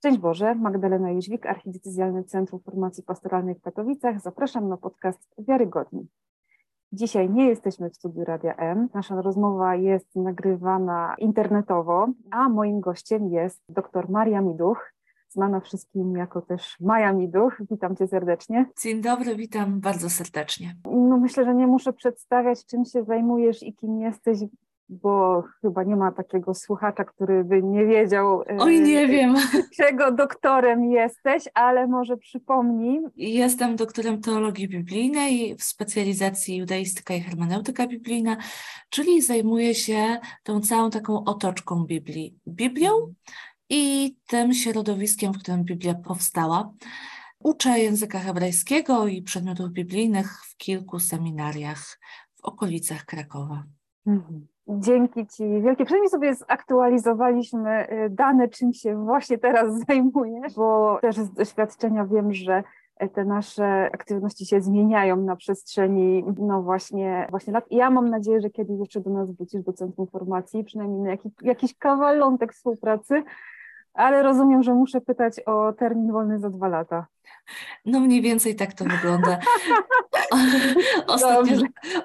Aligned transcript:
Szczęść 0.00 0.18
Boże, 0.18 0.54
Magdalena 0.54 1.10
Jóźwik, 1.10 1.46
Archidiecezjalne 1.46 2.24
Centrum 2.24 2.60
Formacji 2.60 3.02
Pastoralnej 3.02 3.54
w 3.54 3.60
Katowicach. 3.60 4.20
Zapraszam 4.20 4.68
na 4.68 4.76
podcast 4.76 5.34
Wiarygodni. 5.38 6.06
Dzisiaj 6.92 7.30
nie 7.30 7.48
jesteśmy 7.48 7.90
w 7.90 7.96
studiu 7.96 8.24
Radia 8.24 8.56
M. 8.56 8.88
Nasza 8.94 9.22
rozmowa 9.22 9.76
jest 9.76 10.16
nagrywana 10.16 11.14
internetowo, 11.18 12.08
a 12.30 12.48
moim 12.48 12.80
gościem 12.80 13.28
jest 13.28 13.62
dr 13.68 14.10
Maria 14.10 14.40
Miduch, 14.40 14.92
znana 15.28 15.60
wszystkim 15.60 16.16
jako 16.16 16.42
też 16.42 16.76
Maja 16.80 17.12
Miduch. 17.12 17.62
Witam 17.70 17.96
Cię 17.96 18.06
serdecznie. 18.06 18.66
Dzień 18.82 19.00
dobry, 19.00 19.36
witam 19.36 19.80
bardzo 19.80 20.10
serdecznie. 20.10 20.76
No 20.84 21.18
myślę, 21.18 21.44
że 21.44 21.54
nie 21.54 21.66
muszę 21.66 21.92
przedstawiać, 21.92 22.66
czym 22.66 22.84
się 22.84 23.04
zajmujesz 23.04 23.62
i 23.62 23.74
kim 23.74 24.00
jesteś, 24.00 24.38
bo 24.90 25.44
chyba 25.60 25.82
nie 25.82 25.96
ma 25.96 26.12
takiego 26.12 26.54
słuchacza, 26.54 27.04
który 27.04 27.44
by 27.44 27.62
nie 27.62 27.86
wiedział. 27.86 28.42
E, 28.42 28.56
Oj, 28.58 28.80
nie 28.80 29.08
wiem. 29.08 29.34
Czego 29.78 30.12
doktorem 30.12 30.84
jesteś, 30.84 31.44
ale 31.54 31.86
może 31.86 32.16
przypomnij. 32.16 33.00
Jestem 33.16 33.76
doktorem 33.76 34.20
teologii 34.20 34.68
biblijnej 34.68 35.56
w 35.56 35.62
specjalizacji 35.62 36.56
judaistyka 36.56 37.14
i 37.14 37.20
hermeneutyka 37.20 37.86
biblijna, 37.86 38.36
czyli 38.88 39.22
zajmuję 39.22 39.74
się 39.74 40.18
tą 40.42 40.60
całą 40.60 40.90
taką 40.90 41.24
otoczką 41.24 41.84
Biblii. 41.84 42.38
Biblią 42.48 42.90
i 43.68 44.16
tym 44.26 44.54
środowiskiem, 44.54 45.32
w 45.32 45.38
którym 45.38 45.64
Biblia 45.64 45.94
powstała. 45.94 46.72
Uczę 47.38 47.78
języka 47.78 48.18
hebrajskiego 48.18 49.06
i 49.06 49.22
przedmiotów 49.22 49.70
biblijnych 49.70 50.44
w 50.44 50.56
kilku 50.56 50.98
seminariach 50.98 51.98
w 52.36 52.44
okolicach 52.44 53.04
Krakowa. 53.04 53.64
Mhm. 54.06 54.46
Dzięki 54.78 55.26
Ci 55.26 55.62
wielkie. 55.62 55.84
Przynajmniej 55.84 56.10
sobie 56.10 56.34
zaktualizowaliśmy 56.34 57.88
y, 57.92 58.10
dane, 58.10 58.48
czym 58.48 58.72
się 58.72 59.04
właśnie 59.04 59.38
teraz 59.38 59.74
zajmujesz, 59.88 60.54
bo 60.54 60.98
też 61.02 61.16
z 61.16 61.32
doświadczenia 61.32 62.04
wiem, 62.04 62.32
że 62.32 62.62
te 63.08 63.24
nasze 63.24 63.90
aktywności 63.92 64.46
się 64.46 64.60
zmieniają 64.60 65.16
na 65.16 65.36
przestrzeni, 65.36 66.24
no 66.38 66.62
właśnie, 66.62 67.26
właśnie 67.30 67.52
lat. 67.52 67.64
I 67.70 67.76
ja 67.76 67.90
mam 67.90 68.10
nadzieję, 68.10 68.40
że 68.40 68.50
kiedyś 68.50 68.78
jeszcze 68.80 69.00
do 69.00 69.10
nas 69.10 69.30
wrócisz 69.30 69.62
do 69.62 69.72
Centrum 69.72 70.06
Formacji, 70.06 70.64
przynajmniej 70.64 71.00
na 71.00 71.10
jakiś, 71.10 71.32
jakiś 71.42 71.78
kawalątek 71.78 72.52
współpracy, 72.52 73.22
ale 73.94 74.22
rozumiem, 74.22 74.62
że 74.62 74.74
muszę 74.74 75.00
pytać 75.00 75.40
o 75.46 75.72
termin 75.72 76.12
wolny 76.12 76.38
za 76.38 76.50
dwa 76.50 76.68
lata. 76.68 77.06
No 77.84 78.00
mniej 78.00 78.22
więcej 78.22 78.56
tak 78.56 78.74
to 78.74 78.84
wygląda. 78.84 79.38
Ostatnio, 81.06 81.56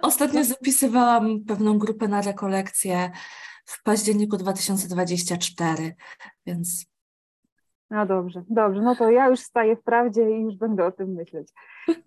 ostatnio 0.02 0.44
zapisywałam 0.44 1.44
pewną 1.48 1.78
grupę 1.78 2.08
na 2.08 2.22
rekolekcję 2.22 3.12
w 3.66 3.84
październiku 3.84 4.38
2024, 4.38 5.96
więc 6.46 6.86
no 7.90 8.06
dobrze, 8.06 8.44
dobrze. 8.50 8.82
No 8.82 8.96
to 8.96 9.10
ja 9.12 9.28
już 9.28 9.40
staję 9.40 9.76
w 9.76 9.84
prawdzie 9.84 10.38
i 10.38 10.42
już 10.42 10.56
będę 10.56 10.86
o 10.86 10.92
tym 10.92 11.14
myśleć. 11.14 11.54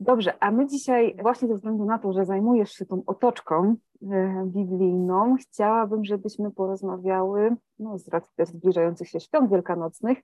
Dobrze, 0.01 0.43
a 0.43 0.51
my 0.51 0.67
dzisiaj 0.67 1.17
właśnie 1.23 1.49
ze 1.49 1.55
względu 1.55 1.85
na 1.85 1.99
to, 1.99 2.13
że 2.13 2.25
zajmujesz 2.25 2.71
się 2.71 2.87
tą 2.87 3.03
otoczką 3.07 3.77
e, 4.03 4.45
biblijną, 4.47 5.37
chciałabym, 5.41 6.05
żebyśmy 6.05 6.51
porozmawiały, 6.51 7.57
no 7.79 7.99
z 7.99 8.09
racji 8.09 8.33
też 8.37 8.49
zbliżających 8.49 9.09
się 9.09 9.21
świąt 9.21 9.51
wielkanocnych, 9.51 10.19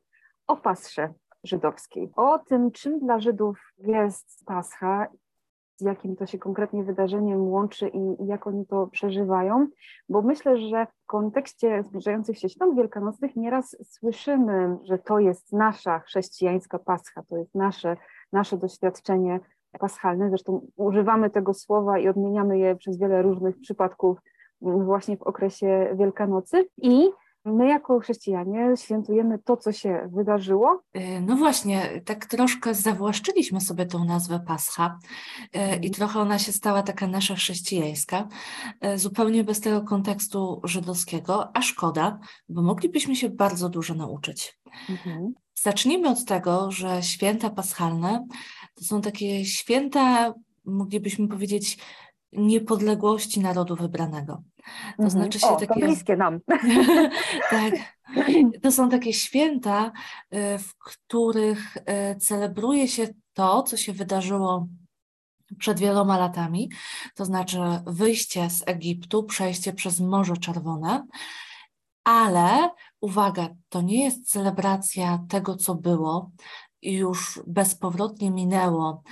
o 0.47 0.57
pasrze 0.57 1.15
żydowskiej, 1.45 2.11
o 2.17 2.39
tym, 2.39 2.71
czym 2.71 3.01
dla 3.01 3.19
Żydów 3.21 3.73
jest 3.79 4.45
Pascha 4.47 5.07
z 5.77 5.81
jakim 5.81 6.17
to 6.17 6.27
się 6.27 6.39
konkretnie 6.39 6.85
wydarzeniem 6.85 7.49
łączy 7.49 7.89
i, 7.89 8.27
jak 8.27 8.47
oni 8.47 8.67
to 8.67 8.87
przeżywają, 8.87 9.67
bo 10.09 10.23
myślę, 10.23 10.59
że 10.59 10.87
w 10.87 11.07
kontekście 11.07 11.83
zbliżających 11.83 12.39
się 12.39 12.49
świąt 12.49 12.77
wielkanocnych 12.77 13.37
nieraz 13.37 13.77
słyszymy, 13.85 14.77
że 14.83 14.99
to 14.99 15.19
jest 15.19 15.53
nasza 15.53 15.99
chrześcijańska 15.99 16.79
pascha, 16.79 17.23
to 17.29 17.37
jest 17.37 17.55
nasze, 17.55 17.97
nasze 18.33 18.57
doświadczenie 18.57 19.41
paschalne. 19.79 20.29
Zresztą 20.29 20.67
używamy 20.77 21.31
tego 21.31 21.55
słowa 21.55 21.99
i 21.99 22.09
odmieniamy 22.09 22.59
je 22.59 22.77
przez 22.77 22.99
wiele 22.99 23.23
różnych 23.23 23.61
przypadków 23.61 24.19
właśnie 24.61 25.17
w 25.17 25.23
okresie 25.23 25.91
Wielkanocy. 25.95 26.69
I 26.77 27.11
My 27.45 27.69
jako 27.69 28.01
chrześcijanie 28.01 28.77
świętujemy 28.77 29.39
to, 29.39 29.57
co 29.57 29.73
się 29.73 30.09
wydarzyło. 30.13 30.83
E, 30.93 31.21
no 31.21 31.37
właśnie, 31.37 32.03
tak 32.05 32.27
troszkę 32.27 32.75
zawłaszczyliśmy 32.75 33.61
sobie 33.61 33.87
tą 33.87 34.05
nazwę 34.05 34.41
Pascha 34.47 34.99
e, 35.53 35.71
i 35.71 35.75
mhm. 35.75 35.93
trochę 35.93 36.21
ona 36.21 36.39
się 36.39 36.53
stała 36.53 36.83
taka 36.83 37.07
nasza 37.07 37.35
chrześcijańska, 37.35 38.29
e, 38.81 38.99
zupełnie 38.99 39.45
bez 39.45 39.61
tego 39.61 39.83
kontekstu 39.83 40.61
żydowskiego, 40.65 41.57
a 41.57 41.63
szkoda, 41.63 42.19
bo 42.49 42.63
moglibyśmy 42.63 43.17
się 43.17 43.29
bardzo 43.29 43.69
dużo 43.69 43.95
nauczyć. 43.95 44.59
Mhm. 44.91 45.35
Zacznijmy 45.55 46.09
od 46.09 46.25
tego, 46.25 46.71
że 46.71 47.03
święta 47.03 47.51
paschalne 47.51 48.27
to 48.75 48.85
są 48.85 49.01
takie 49.01 49.45
święta, 49.45 50.35
moglibyśmy 50.65 51.29
powiedzieć, 51.29 51.79
niepodległości 52.33 53.41
narodu 53.41 53.77
wybranego. 53.77 54.43
To 54.97 55.03
mhm. 55.03 55.11
znaczy 55.11 55.41
się 55.41 55.47
o, 55.47 55.57
takie. 55.57 55.81
To 55.81 55.87
bliskie 55.87 56.17
nam. 56.17 56.41
tak. 57.51 57.75
To 58.63 58.73
są 58.73 58.89
takie 58.89 59.13
święta, 59.13 59.93
y, 60.35 60.59
w 60.59 60.75
których 60.79 61.77
y, 61.77 62.17
celebruje 62.17 62.89
się 62.89 63.09
to, 63.33 63.63
co 63.63 63.77
się 63.77 63.93
wydarzyło 63.93 64.67
przed 65.59 65.79
wieloma 65.81 66.19
latami, 66.19 66.71
to 67.15 67.25
znaczy 67.25 67.59
wyjście 67.87 68.51
z 68.51 68.63
Egiptu, 68.67 69.23
przejście 69.23 69.73
przez 69.73 70.01
Morze 70.01 70.37
Czerwone, 70.37 71.07
ale 72.05 72.71
uwaga, 73.01 73.49
to 73.69 73.83
nie 73.83 74.05
jest 74.05 74.31
celebracja 74.31 75.19
tego, 75.29 75.57
co 75.57 75.75
było, 75.75 76.31
już 76.85 77.41
bezpowrotnie 77.47 78.31
minęło 78.31 79.03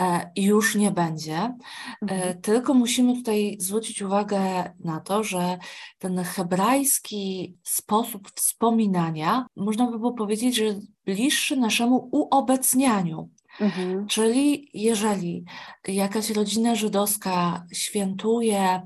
e, 0.00 0.30
i 0.36 0.42
już 0.42 0.74
nie 0.74 0.90
będzie, 0.90 1.36
e, 1.36 1.54
mhm. 2.02 2.40
tylko 2.40 2.74
musimy 2.74 3.14
tutaj 3.14 3.56
zwrócić 3.60 4.02
uwagę 4.02 4.72
na 4.80 5.00
to, 5.00 5.24
że 5.24 5.58
ten 5.98 6.24
hebrajski 6.24 7.56
sposób 7.62 8.30
wspominania, 8.34 9.46
można 9.56 9.90
by 9.90 9.98
było 9.98 10.12
powiedzieć, 10.12 10.56
że 10.56 10.64
bliższy 11.04 11.56
naszemu 11.56 12.08
uobecnianiu. 12.12 13.30
Mhm. 13.60 14.06
Czyli 14.06 14.70
jeżeli 14.74 15.44
jakaś 15.88 16.30
rodzina 16.30 16.74
żydowska 16.74 17.66
świętuje 17.72 18.82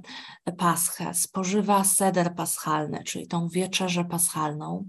Paschę, 0.58 1.14
spożywa 1.14 1.84
seder 1.84 2.34
paschalny, 2.34 3.04
czyli 3.04 3.26
tą 3.26 3.48
wieczerzę 3.48 4.04
paschalną, 4.04 4.84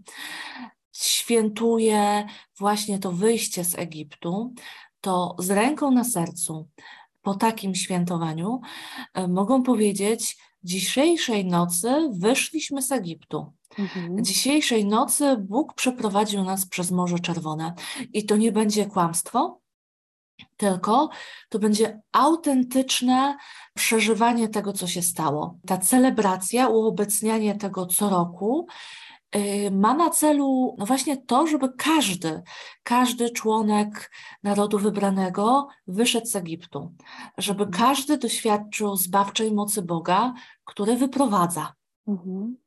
świętuje 1.05 2.25
właśnie 2.59 2.99
to 2.99 3.11
wyjście 3.11 3.63
z 3.63 3.79
Egiptu, 3.79 4.53
to 5.01 5.35
z 5.39 5.49
ręką 5.49 5.91
na 5.91 6.03
sercu 6.03 6.69
po 7.21 7.35
takim 7.35 7.75
świętowaniu 7.75 8.61
e, 9.13 9.27
mogą 9.27 9.63
powiedzieć: 9.63 10.37
Dzisiejszej 10.63 11.45
nocy 11.45 12.09
wyszliśmy 12.11 12.81
z 12.81 12.91
Egiptu. 12.91 13.53
Mhm. 13.79 14.23
Dzisiejszej 14.23 14.85
nocy 14.85 15.37
Bóg 15.37 15.73
przeprowadził 15.73 16.43
nas 16.43 16.67
przez 16.67 16.91
Morze 16.91 17.19
Czerwone. 17.19 17.73
I 18.13 18.25
to 18.25 18.37
nie 18.37 18.51
będzie 18.51 18.85
kłamstwo, 18.85 19.61
tylko 20.57 21.09
to 21.49 21.59
będzie 21.59 22.01
autentyczne 22.11 23.37
przeżywanie 23.73 24.49
tego, 24.49 24.73
co 24.73 24.87
się 24.87 25.01
stało. 25.01 25.59
Ta 25.67 25.77
celebracja, 25.77 26.67
uobecnianie 26.67 27.55
tego 27.55 27.85
co 27.85 28.09
roku 28.09 28.67
ma 29.71 29.93
na 29.93 30.09
celu 30.09 30.75
no 30.77 30.85
właśnie 30.85 31.17
to, 31.17 31.47
żeby 31.47 31.69
każdy, 31.77 32.41
każdy 32.83 33.29
członek 33.29 34.11
narodu 34.43 34.79
wybranego 34.79 35.67
wyszedł 35.87 36.27
z 36.27 36.35
Egiptu, 36.35 36.93
żeby 37.37 37.63
mhm. 37.63 37.83
każdy 37.83 38.17
doświadczył 38.17 38.95
zbawczej 38.95 39.51
mocy 39.51 39.81
Boga, 39.81 40.33
który 40.65 40.95
wyprowadza. 40.95 41.73
Mhm. 42.07 42.57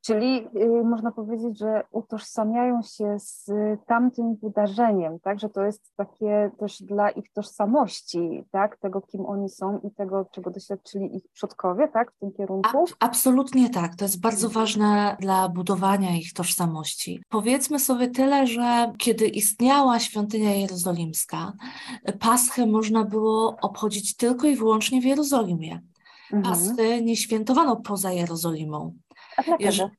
Czyli 0.00 0.46
y, 0.56 0.84
można 0.84 1.12
powiedzieć, 1.12 1.58
że 1.58 1.82
utożsamiają 1.92 2.82
się 2.82 3.16
z 3.18 3.50
tamtym 3.86 4.36
wydarzeniem, 4.36 5.20
tak? 5.20 5.40
Że 5.40 5.48
to 5.48 5.64
jest 5.64 5.96
takie 5.96 6.50
też 6.58 6.82
dla 6.82 7.10
ich 7.10 7.32
tożsamości, 7.32 8.44
tak? 8.50 8.76
Tego, 8.76 9.00
kim 9.00 9.26
oni 9.26 9.48
są 9.48 9.78
i 9.78 9.90
tego, 9.90 10.26
czego 10.32 10.50
doświadczyli 10.50 11.16
ich 11.16 11.28
przodkowie, 11.32 11.88
tak? 11.88 12.12
W 12.12 12.18
tym 12.18 12.32
kierunku? 12.32 12.84
A, 13.00 13.06
absolutnie 13.06 13.70
tak. 13.70 13.96
To 13.96 14.04
jest 14.04 14.20
bardzo 14.20 14.46
mhm. 14.46 14.64
ważne 14.64 15.16
dla 15.20 15.48
budowania 15.48 16.16
ich 16.16 16.32
tożsamości. 16.32 17.22
Powiedzmy 17.28 17.78
sobie 17.78 18.08
tyle, 18.08 18.46
że 18.46 18.92
kiedy 18.98 19.26
istniała 19.26 19.98
świątynia 19.98 20.54
jerozolimska, 20.54 21.52
Paschę 22.20 22.66
można 22.66 23.04
było 23.04 23.56
obchodzić 23.62 24.16
tylko 24.16 24.46
i 24.46 24.56
wyłącznie 24.56 25.00
w 25.00 25.04
Jerozolimie. 25.04 25.80
Mhm. 26.32 26.42
Paschy 26.42 27.02
nie 27.02 27.16
świętowano 27.16 27.76
poza 27.76 28.12
Jerozolimą. 28.12 28.94
A 29.38 29.56
dlaczego? 29.56 29.90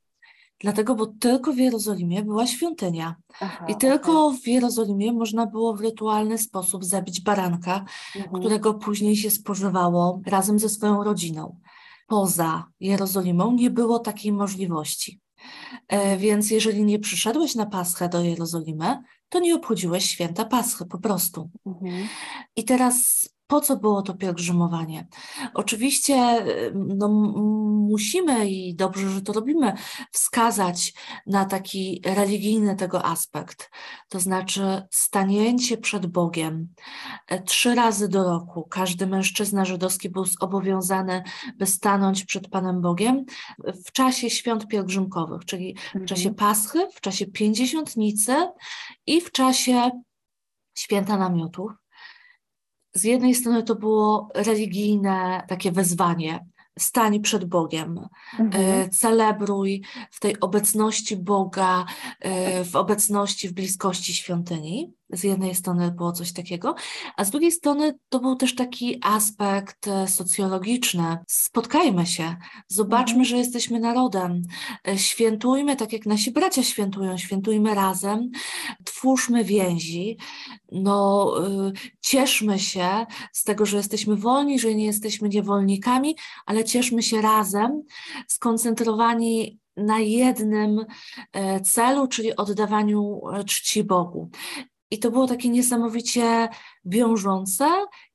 Dlatego, 0.62 0.96
bo 0.96 1.06
tylko 1.06 1.54
w 1.54 1.58
Jerozolimie 1.58 2.24
była 2.24 2.48
świątynia. 2.48 3.16
Aha, 3.40 3.66
I 3.70 3.76
tylko 3.76 4.26
okay. 4.26 4.40
w 4.40 4.48
Jerozolimie 4.48 5.14
można 5.14 5.46
było 5.46 5.76
w 5.76 5.82
rytualny 5.82 6.38
sposób 6.38 6.86
zabić 6.86 7.22
baranka, 7.22 7.86
mhm. 8.16 8.40
którego 8.40 8.74
później 8.74 9.16
się 9.16 9.30
spożywało 9.30 10.22
razem 10.26 10.60
ze 10.60 10.70
swoją 10.70 11.04
rodziną. 11.04 11.60
Poza 12.08 12.66
Jerozolimą 12.80 13.52
nie 13.52 13.70
było 13.70 14.00
takiej 14.00 14.32
możliwości. 14.32 15.20
E, 15.88 16.18
więc 16.18 16.52
jeżeli 16.52 16.84
nie 16.84 17.00
przyszedłeś 17.00 17.56
na 17.56 17.66
Paschę 17.66 18.10
do 18.10 18.22
Jerozolimy, 18.22 19.04
to 19.30 19.40
nie 19.40 19.56
obchodziłeś 19.56 20.06
święta 20.06 20.46
Paschy 20.46 20.86
po 20.86 20.98
prostu. 20.98 21.50
Mhm. 21.66 22.08
I 22.56 22.64
teraz 22.64 23.30
po 23.50 23.62
co 23.62 23.78
było 23.78 24.02
to 24.02 24.14
pielgrzymowanie? 24.14 25.08
Oczywiście 25.54 26.46
no, 26.74 27.08
musimy 27.90 28.50
i 28.50 28.76
dobrze, 28.76 29.10
że 29.10 29.22
to 29.22 29.34
robimy, 29.34 29.74
wskazać 30.12 30.94
na 31.28 31.46
taki 31.46 32.02
religijny 32.06 32.76
tego 32.76 33.06
aspekt, 33.06 33.70
to 34.10 34.20
znaczy 34.20 34.88
stanięcie 34.92 35.78
przed 35.78 36.06
Bogiem 36.06 36.68
e, 37.28 37.42
trzy 37.44 37.76
razy 37.76 38.10
do 38.10 38.24
roku. 38.24 38.68
Każdy 38.70 39.08
mężczyzna 39.08 39.66
żydowski 39.66 40.10
był 40.10 40.26
zobowiązany, 40.26 41.24
by 41.58 41.66
stanąć 41.66 42.26
przed 42.26 42.48
Panem 42.48 42.82
Bogiem 42.82 43.26
w 43.86 43.92
czasie 43.92 44.30
świąt 44.30 44.68
pielgrzymkowych, 44.68 45.46
czyli 45.46 45.78
w 45.96 46.06
czasie 46.06 46.30
mhm. 46.30 46.36
Paschy, 46.36 46.88
w 46.94 47.02
czasie 47.02 47.26
Pięćdziesiątnicy 47.26 48.36
i 49.06 49.22
w 49.22 49.32
czasie 49.32 49.92
święta 50.78 51.18
namiotów 51.18 51.72
z 53.00 53.04
jednej 53.04 53.36
strony 53.36 53.64
to 53.64 53.76
było 53.76 54.30
religijne 54.36 55.44
takie 55.48 55.72
wezwanie, 55.72 56.46
stań 56.80 57.20
przed 57.20 57.46
Bogiem, 57.46 58.00
mhm. 58.40 58.66
E, 58.66 58.90
celebruj 58.90 59.84
w 60.12 60.20
tej 60.20 60.40
obecności 60.40 61.18
Boga, 61.18 61.86
e, 62.20 62.64
w 62.66 62.76
obecności, 62.76 63.50
w 63.50 63.54
bliskości 63.54 64.14
świątyni 64.14 64.94
z 65.10 65.24
jednej 65.24 65.56
strony 65.56 65.92
było 65.92 66.12
coś 66.12 66.34
takiego, 66.34 66.76
a 67.18 67.26
z 67.26 67.32
drugiej 67.32 67.52
strony 67.52 68.00
to 68.10 68.20
był 68.20 68.36
też 68.36 68.56
taki 68.56 69.00
aspekt 69.04 69.88
e, 69.88 70.08
socjologiczny. 70.08 71.18
Spotkajmy 71.28 72.06
się, 72.06 72.36
zobaczmy, 72.68 73.20
mhm. 73.20 73.26
że 73.26 73.38
jesteśmy 73.38 73.80
narodem, 73.80 74.42
e, 74.88 74.98
świętujmy 74.98 75.76
tak 75.76 75.94
jak 75.94 76.06
nasi 76.06 76.32
bracia 76.32 76.64
świętują, 76.64 77.18
świętujmy 77.18 77.76
razem, 77.76 78.32
twórzmy 78.84 79.44
więzi, 79.44 80.18
no, 80.72 81.34
e, 81.48 81.72
cieszmy 82.02 82.60
się 82.60 83.06
z 83.34 83.44
tego, 83.44 83.66
że 83.66 83.78
jesteśmy 83.78 84.16
wolni, 84.16 84.60
że 84.60 84.76
nie 84.76 84.86
jesteśmy 84.86 85.30
niewolnikami, 85.30 86.16
ale 86.46 86.64
cieszmy 86.64 87.04
się 87.04 87.22
razem, 87.22 87.84
skoncentrowani 88.28 89.60
na 89.78 90.00
jednym 90.00 90.86
celu, 91.64 92.08
czyli 92.08 92.36
oddawaniu 92.36 93.22
czci 93.46 93.84
Bogu. 93.84 94.30
I 94.92 95.00
to 95.00 95.12
było 95.12 95.28
takie 95.28 95.50
niesamowicie 95.50 96.50
wiążące, 96.86 97.66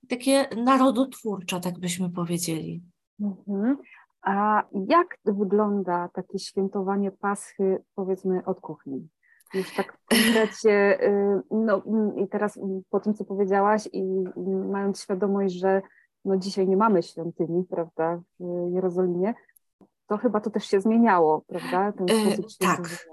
takie 0.09 0.49
narodotwórcze, 0.57 1.61
tak 1.61 1.79
byśmy 1.79 2.11
powiedzieli. 2.11 2.83
Mhm. 3.21 3.77
A 4.23 4.63
jak 4.89 5.19
wygląda 5.25 6.09
takie 6.09 6.39
świętowanie 6.39 7.11
Paschy, 7.11 7.83
powiedzmy, 7.95 8.45
od 8.45 8.61
kuchni? 8.61 9.09
Już 9.55 9.75
tak 9.75 9.99
w 10.13 10.67
y, 10.67 11.43
no 11.51 11.83
i 12.17 12.29
teraz 12.29 12.59
po 12.91 13.01
tym, 13.01 13.15
co 13.15 13.25
powiedziałaś 13.25 13.89
i 13.93 14.03
mając 14.71 15.03
świadomość, 15.03 15.55
że 15.55 15.83
no 16.25 16.37
dzisiaj 16.37 16.69
nie 16.69 16.77
mamy 16.77 17.03
świątyni, 17.03 17.65
prawda, 17.71 18.21
w 18.41 18.73
Jerozolimie, 18.75 19.35
to 20.07 20.19
chyba 20.19 20.41
to 20.41 20.51
też 20.51 20.65
się 20.67 20.81
zmieniało, 20.81 21.45
prawda? 21.47 21.89
E, 21.89 22.37
tak. 22.59 23.07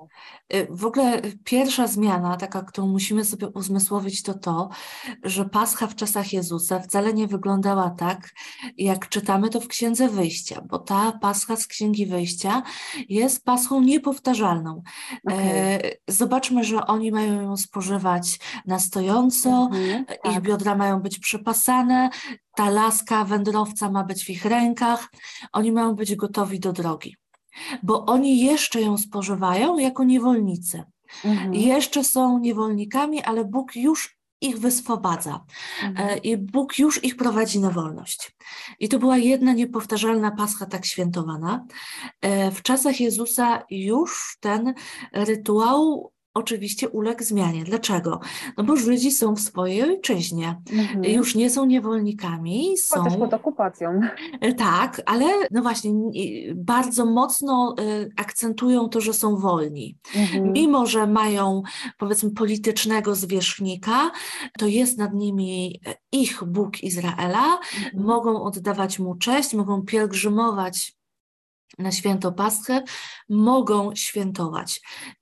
E, 0.49 0.75
w 0.75 0.85
ogóle 0.85 1.21
pierwsza 1.43 1.87
zmiana, 1.87 2.37
taka, 2.37 2.61
którą 2.61 2.87
musimy 2.87 3.25
sobie 3.25 3.47
uzmysłowić, 3.47 4.23
to 4.23 4.33
to, 4.33 4.69
że 5.23 5.45
Pascha 5.45 5.87
w 5.87 5.95
czasach 5.95 6.33
Jezusa 6.33 6.79
wcale 6.79 7.13
nie 7.13 7.27
wyglądała 7.27 7.89
tak, 7.89 8.29
jak 8.77 9.09
czytamy 9.09 9.49
to 9.49 9.61
w 9.61 9.67
Księdze 9.67 10.09
Wyjścia, 10.09 10.61
bo 10.69 10.79
ta 10.79 11.11
Pascha 11.11 11.55
z 11.55 11.67
Księgi 11.67 12.05
Wyjścia 12.05 12.63
jest 13.09 13.45
Paschą 13.45 13.81
niepowtarzalną. 13.81 14.81
E, 15.13 15.33
okay. 15.33 15.91
Zobaczmy, 16.07 16.63
że 16.63 16.87
oni 16.87 17.11
mają 17.11 17.41
ją 17.41 17.57
spożywać 17.57 18.39
na 18.65 18.79
stojąco, 18.79 19.69
mhm, 19.71 20.05
ich 20.25 20.33
tak. 20.33 20.43
biodra 20.43 20.75
mają 20.75 20.99
być 20.99 21.19
przepasane, 21.19 22.09
ta 22.55 22.69
laska 22.69 23.25
wędrowca 23.25 23.91
ma 23.91 24.03
być 24.03 24.23
w 24.25 24.29
ich 24.29 24.45
rękach, 24.45 25.09
oni 25.51 25.71
mają 25.71 25.95
być 25.95 26.15
gotowi 26.15 26.59
do 26.59 26.73
drogi, 26.73 27.15
bo 27.83 28.05
oni 28.05 28.39
jeszcze 28.39 28.81
ją 28.81 28.97
spożywają 28.97 29.77
jako 29.77 30.03
niewolnicy. 30.03 30.83
Mhm. 31.25 31.53
Jeszcze 31.53 32.03
są 32.03 32.39
niewolnikami, 32.39 33.23
ale 33.23 33.45
Bóg 33.45 33.75
już 33.75 34.21
ich 34.41 34.59
wyswobadza 34.59 35.45
mhm. 35.83 36.09
E, 36.09 36.17
i 36.17 36.37
Bóg 36.37 36.79
już 36.79 37.03
ich 37.03 37.15
prowadzi 37.15 37.59
na 37.59 37.69
wolność. 37.69 38.35
I 38.79 38.89
to 38.89 38.99
była 38.99 39.17
jedna 39.17 39.53
niepowtarzalna 39.53 40.31
Pascha 40.31 40.65
tak 40.65 40.85
świętowana. 40.85 41.65
E, 42.21 42.51
w 42.51 42.61
czasach 42.61 42.99
Jezusa 42.99 43.63
już 43.69 44.37
ten 44.39 44.73
rytuał 45.13 46.10
oczywiście 46.33 46.89
uległ 46.89 47.23
zmianie. 47.23 47.63
Dlaczego? 47.63 48.19
No 48.57 48.63
bo 48.63 48.75
Żydzi 48.75 49.11
są 49.11 49.35
w 49.35 49.39
swojej 49.39 49.83
ojczyźnie, 49.83 50.61
mhm. 50.73 51.03
już 51.03 51.35
nie 51.35 51.49
są 51.49 51.65
niewolnikami. 51.65 52.77
Są... 52.77 53.03
Chociaż 53.03 53.19
pod 53.19 53.33
okupacją. 53.33 54.01
E, 54.41 54.53
tak, 54.53 55.01
ale 55.05 55.25
no 55.51 55.61
właśnie 55.61 55.91
bardzo 56.55 57.05
mocno 57.05 57.75
e, 57.79 58.07
akcentują 58.17 58.89
to, 58.89 59.01
że 59.01 59.13
są 59.13 59.35
wolni. 59.35 59.97
Mhm. 60.15 60.51
Mimo, 60.51 60.85
że 60.85 61.07
mają 61.07 61.61
powiedzmy 61.97 62.31
politycznego 62.31 63.15
zwierzchnika, 63.15 64.11
to 64.59 64.67
jest 64.67 64.97
nad 64.97 65.13
nimi 65.13 65.81
ich 66.11 66.43
Bóg 66.43 66.83
Izraela, 66.83 67.59
mhm. 67.83 68.05
mogą 68.05 68.43
oddawać 68.43 68.99
mu 68.99 69.15
cześć, 69.15 69.53
mogą 69.53 69.81
pielgrzymować 69.81 71.00
na 71.79 71.91
święto 71.91 72.31
Paschę 72.31 72.83
mogą 73.29 73.95
świętować. 73.95 74.81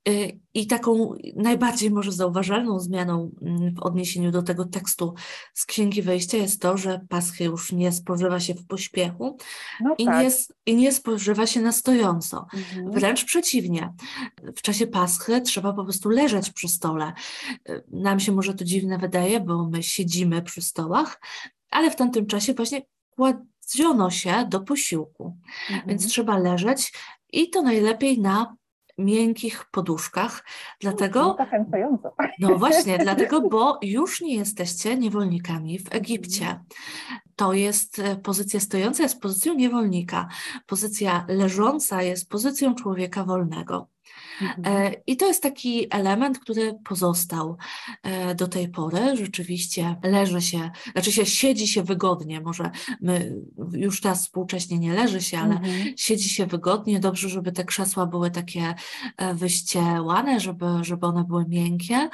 Y, 0.10 0.40
I 0.54 0.68
taką 0.68 1.14
najbardziej 1.36 1.92
może 1.92 2.12
zauważalną 2.12 2.80
zmianą 2.80 3.32
mm, 3.42 3.76
w 3.76 3.80
odniesieniu 3.80 4.32
do 4.32 4.44
tego 4.44 4.66
tekstu 4.66 5.14
z 5.54 5.66
Księgi 5.66 6.02
Wejścia 6.02 6.38
jest 6.38 6.62
to, 6.62 6.78
że 6.78 7.06
Paschy 7.10 7.44
już 7.44 7.72
nie 7.72 7.92
spożywa 7.92 8.40
się 8.40 8.54
w 8.54 8.68
pośpiechu 8.68 9.38
no 9.82 9.96
i, 9.98 10.06
tak. 10.06 10.24
nie, 10.24 10.32
i 10.66 10.76
nie 10.76 10.92
spożywa 10.92 11.48
się 11.48 11.62
na 11.62 11.72
stojąco. 11.72 12.48
Mhm. 12.54 12.92
Wręcz 12.92 13.26
przeciwnie. 13.26 13.94
W 14.56 14.62
czasie 14.62 14.88
Paschy 14.88 15.42
trzeba 15.42 15.74
po 15.74 15.84
prostu 15.84 16.10
leżeć 16.10 16.50
przy 16.50 16.68
stole. 16.68 17.14
Y, 17.70 17.84
nam 17.92 18.20
się 18.20 18.32
może 18.32 18.54
to 18.54 18.66
dziwne 18.66 18.98
wydaje, 18.98 19.40
bo 19.40 19.70
my 19.70 19.84
siedzimy 19.84 20.42
przy 20.42 20.62
stołach, 20.62 21.22
ale 21.72 21.92
w 21.92 21.96
tamtym 21.96 22.26
czasie 22.26 22.54
właśnie 22.54 22.82
kładziono 23.70 24.10
się 24.10 24.46
do 24.50 24.60
posiłku. 24.60 25.38
Mhm. 25.70 25.90
Więc 25.90 26.08
trzeba 26.08 26.38
leżeć 26.38 26.94
i 27.34 27.50
to 27.50 27.62
najlepiej 27.62 28.22
na 28.22 28.56
miękkich 28.98 29.66
poduszkach. 29.72 30.46
Dlatego. 30.82 31.20
No, 31.20 31.36
zachęcająco. 31.38 32.16
No 32.40 32.58
właśnie, 32.58 32.98
dlatego, 33.08 33.42
bo 33.42 33.80
już 33.82 34.22
nie 34.22 34.36
jesteście 34.36 34.98
niewolnikami 34.98 35.80
w 35.80 35.96
Egipcie. 35.96 36.46
Mhm. 36.46 36.66
To 37.36 37.54
jest 37.54 38.00
e, 38.00 38.16
pozycja 38.16 38.60
stojąca, 38.60 39.04
jest 39.04 39.22
pozycją 39.22 39.54
niewolnika. 39.54 40.28
Pozycja 40.66 41.26
leżąca 41.28 42.02
jest 42.02 42.30
pozycją 42.30 42.76
człowieka 42.76 43.24
wolnego. 43.24 43.88
Mhm. 44.42 44.64
E, 44.66 44.94
I 45.08 45.18
to 45.18 45.28
jest 45.28 45.44
taki 45.44 45.88
element, 45.90 46.40
który 46.40 46.80
pozostał 46.86 47.58
e, 48.04 48.36
do 48.36 48.48
tej 48.48 48.70
pory. 48.70 49.18
Rzeczywiście 49.18 49.96
leży 50.04 50.42
się, 50.42 50.72
znaczy 50.92 51.12
się 51.12 51.26
siedzi 51.26 51.68
się 51.68 51.84
wygodnie, 51.84 52.42
może 52.42 52.72
my 53.02 53.36
już 53.74 54.02
teraz 54.02 54.24
współcześnie 54.24 54.80
nie 54.80 54.94
leży 54.94 55.22
się, 55.22 55.40
ale 55.40 55.56
mhm. 55.56 55.94
siedzi 55.98 56.30
się 56.30 56.46
wygodnie. 56.46 57.00
Dobrze, 57.00 57.30
żeby 57.30 57.52
te 57.52 57.64
krzesła 57.64 58.06
były 58.06 58.32
takie 58.32 58.76
e, 59.18 59.34
wyścielane, 59.34 60.40
żeby, 60.40 60.66
żeby 60.82 61.08
one 61.08 61.24
były 61.24 61.46
miękkie 61.48 62.10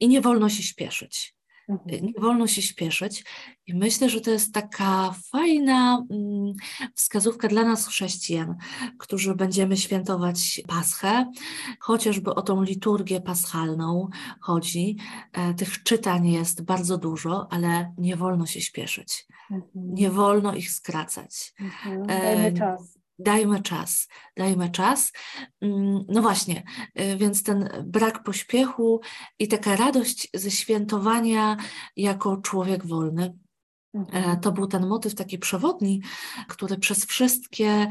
i 0.00 0.08
nie 0.08 0.20
wolno 0.20 0.48
się 0.48 0.62
śpieszyć. 0.62 1.37
Mhm. 1.68 2.06
Nie 2.06 2.12
wolno 2.20 2.46
się 2.46 2.62
śpieszyć 2.62 3.24
i 3.66 3.74
myślę, 3.74 4.10
że 4.10 4.20
to 4.20 4.30
jest 4.30 4.54
taka 4.54 5.14
fajna 5.32 6.06
mm, 6.10 6.52
wskazówka 6.94 7.48
dla 7.48 7.64
nas 7.64 7.86
chrześcijan, 7.86 8.56
którzy 8.98 9.34
będziemy 9.34 9.76
świętować 9.76 10.60
Paschę, 10.68 11.32
chociażby 11.80 12.34
o 12.34 12.42
tą 12.42 12.62
liturgię 12.62 13.20
paschalną 13.20 14.08
chodzi. 14.40 14.96
E, 15.32 15.54
tych 15.54 15.82
czytań 15.82 16.28
jest 16.28 16.64
bardzo 16.64 16.98
dużo, 16.98 17.46
ale 17.50 17.94
nie 17.98 18.16
wolno 18.16 18.46
się 18.46 18.60
śpieszyć. 18.60 19.26
Mhm. 19.50 19.68
Nie 19.74 20.10
wolno 20.10 20.54
ich 20.54 20.70
skracać. 20.70 21.54
Mhm. 21.60 22.06
Dajmy 22.06 22.52
czas 22.52 22.98
dajmy 23.18 23.62
czas, 23.62 24.08
dajmy 24.36 24.70
czas. 24.70 25.12
Mm, 25.60 26.04
no 26.08 26.22
właśnie, 26.22 26.62
y, 27.00 27.16
więc 27.16 27.42
ten 27.42 27.68
brak 27.84 28.22
pośpiechu 28.22 29.00
i 29.38 29.48
taka 29.48 29.76
radość 29.76 30.28
ze 30.34 30.50
świętowania 30.50 31.56
jako 31.96 32.36
człowiek 32.36 32.86
wolny. 32.86 33.38
E, 33.94 33.98
mhm. 33.98 34.40
To 34.40 34.52
był 34.52 34.66
ten 34.66 34.86
motyw 34.86 35.14
taki 35.14 35.38
przewodni, 35.38 36.02
który 36.48 36.78
przez 36.78 37.04
wszystkie 37.04 37.88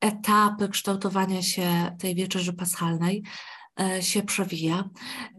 etapy 0.00 0.68
kształtowania 0.68 1.42
się 1.42 1.96
tej 1.98 2.14
wieczerzy 2.14 2.52
paschalnej 2.52 3.24
się 4.00 4.22
przewija. 4.22 4.90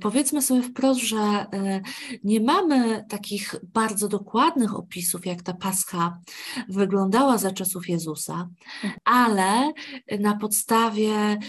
Powiedzmy 0.02 0.42
sobie 0.42 0.62
wprost, 0.62 1.00
że 1.00 1.18
e, 1.18 1.82
nie 2.24 2.40
mamy 2.40 3.06
takich 3.10 3.56
bardzo 3.74 4.08
dokładnych 4.08 4.76
opisów, 4.76 5.26
jak 5.26 5.42
ta 5.42 5.54
Pascha 5.54 6.20
wyglądała 6.70 7.38
za 7.38 7.52
czasów 7.52 7.90
Jezusa, 7.90 8.50
ale 9.06 9.74
na 10.20 10.38
podstawie 10.38 11.40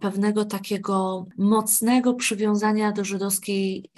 pewnego 0.00 0.44
takiego 0.44 1.26
mocnego 1.38 2.14
przywiązania 2.14 2.92
do 2.92 3.04
żydowskiej, 3.04 3.90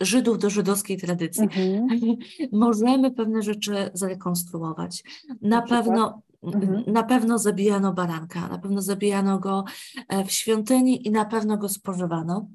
Żydów 0.00 0.38
do 0.38 0.50
żydowskiej 0.50 0.98
tradycji, 0.98 1.42
mhm. 1.42 2.16
możemy 2.52 3.10
pewne 3.10 3.42
rzeczy 3.42 3.90
zrekonstruować. 3.94 5.02
Na 5.42 5.62
pewno 5.62 6.22
Mhm. 6.44 6.84
Na 6.86 7.02
pewno 7.02 7.38
zabijano 7.38 7.92
baranka, 7.92 8.48
na 8.48 8.58
pewno 8.58 8.82
zabijano 8.82 9.38
go 9.38 9.64
e, 10.08 10.24
w 10.24 10.32
świątyni 10.32 11.06
i 11.06 11.10
na 11.10 11.24
pewno 11.24 11.56
go 11.56 11.68
spożywano. 11.68 12.48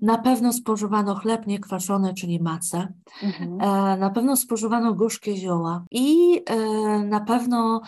Na 0.00 0.18
pewno 0.18 0.52
spożywano 0.52 1.14
chleb 1.14 1.46
niekwaszony, 1.46 2.14
czyli 2.14 2.40
macę. 2.40 2.92
Mhm. 3.22 3.60
E, 3.60 3.96
na 3.96 4.10
pewno 4.10 4.36
spożywano 4.36 4.94
gorzkie 4.94 5.36
zioła 5.36 5.84
i 5.90 6.40
e, 6.46 6.58
na 7.04 7.20
pewno 7.20 7.80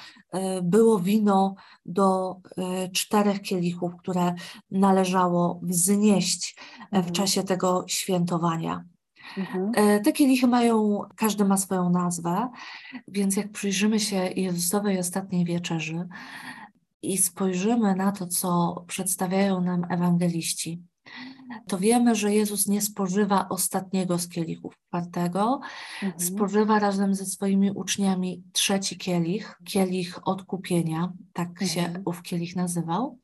było 0.63 0.99
wino 0.99 1.55
do 1.87 2.37
czterech 2.93 3.43
kielichów, 3.43 3.93
które 3.97 4.35
należało 4.71 5.61
wznieść 5.63 6.57
w 6.93 6.97
mhm. 6.97 7.13
czasie 7.13 7.43
tego 7.43 7.85
świętowania. 7.89 8.85
Mhm. 9.39 9.73
E, 9.75 10.01
te 10.01 10.13
kielichy 10.13 10.47
mają, 10.47 11.01
każdy 11.17 11.45
ma 11.45 11.57
swoją 11.57 11.91
nazwę, 11.91 12.49
więc 13.09 13.37
jak 13.37 13.53
przyjrzymy 13.53 14.01
się 14.01 14.17
Jezusowej 14.17 14.99
ostatniej 14.99 15.45
wieczerzy 15.45 16.09
i 17.03 17.19
spojrzymy 17.19 17.95
na 17.95 18.13
to, 18.13 18.27
co 18.27 18.85
przedstawiają 18.87 19.61
nam 19.61 19.87
ewangeliści, 19.91 20.83
to 21.67 21.79
wiemy, 21.79 22.15
że 22.15 22.35
Jezus 22.35 22.67
nie 22.67 22.83
spożywa 22.83 23.49
ostatniego 23.49 24.19
z 24.19 24.29
kielichów, 24.29 24.75
czwartego, 24.89 25.61
mhm. 26.03 26.21
spożywa 26.21 26.79
razem 26.79 27.15
ze 27.15 27.27
swoimi 27.27 27.71
uczniami 27.71 28.43
trzeci 28.53 28.99
kielich, 28.99 29.59
kielich 29.65 30.29
odkupienia, 30.29 31.13
tak 31.33 31.49
mhm. 31.49 31.71
się 31.71 32.03
ów 32.05 32.23
kielich 32.23 32.57
nazywał, 32.57 33.19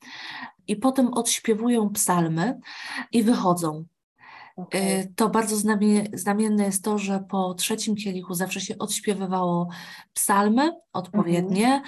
i 0.68 0.76
potem 0.76 1.14
odśpiewują 1.14 1.90
psalmy 1.90 2.60
i 3.12 3.22
wychodzą. 3.22 3.84
Okay. 4.58 5.12
To 5.16 5.28
bardzo 5.28 5.56
znamienne 6.14 6.64
jest 6.64 6.84
to, 6.84 6.98
że 6.98 7.24
po 7.28 7.54
trzecim 7.54 7.96
kielichu 7.96 8.34
zawsze 8.34 8.60
się 8.60 8.78
odśpiewywało 8.78 9.68
psalmy 10.14 10.72
odpowiednie, 10.92 11.66
mm 11.66 11.82
-hmm. 11.82 11.84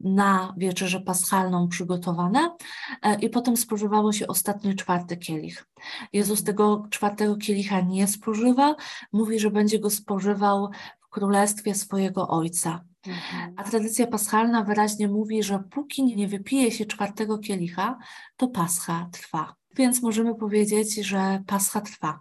na 0.00 0.54
wieczerzę 0.56 1.00
paschalną 1.00 1.68
przygotowane 1.68 2.56
e, 3.02 3.20
i 3.20 3.30
potem 3.30 3.56
spożywało 3.56 4.12
się 4.12 4.26
ostatni 4.26 4.76
czwarty 4.76 5.16
kielich. 5.16 5.66
Jezus 6.12 6.38
mhm. 6.38 6.46
tego 6.46 6.86
czwartego 6.90 7.36
kielicha 7.36 7.80
nie 7.80 8.06
spożywa, 8.06 8.76
mówi, 9.12 9.38
że 9.38 9.50
będzie 9.50 9.78
go 9.78 9.90
spożywał 9.90 10.70
w 11.00 11.08
królestwie 11.08 11.74
swojego 11.74 12.28
Ojca. 12.28 12.84
Mhm. 13.06 13.54
A 13.56 13.64
tradycja 13.64 14.06
paschalna 14.06 14.64
wyraźnie 14.64 15.08
mówi, 15.08 15.42
że 15.42 15.58
póki 15.70 16.16
nie 16.16 16.28
wypije 16.28 16.70
się 16.70 16.86
czwartego 16.86 17.38
kielicha, 17.38 17.98
to 18.36 18.48
pascha 18.48 19.08
trwa. 19.12 19.54
Więc 19.78 20.02
możemy 20.02 20.34
powiedzieć, 20.34 20.94
że 20.94 21.42
Pascha 21.46 21.80
trwa. 21.80 22.20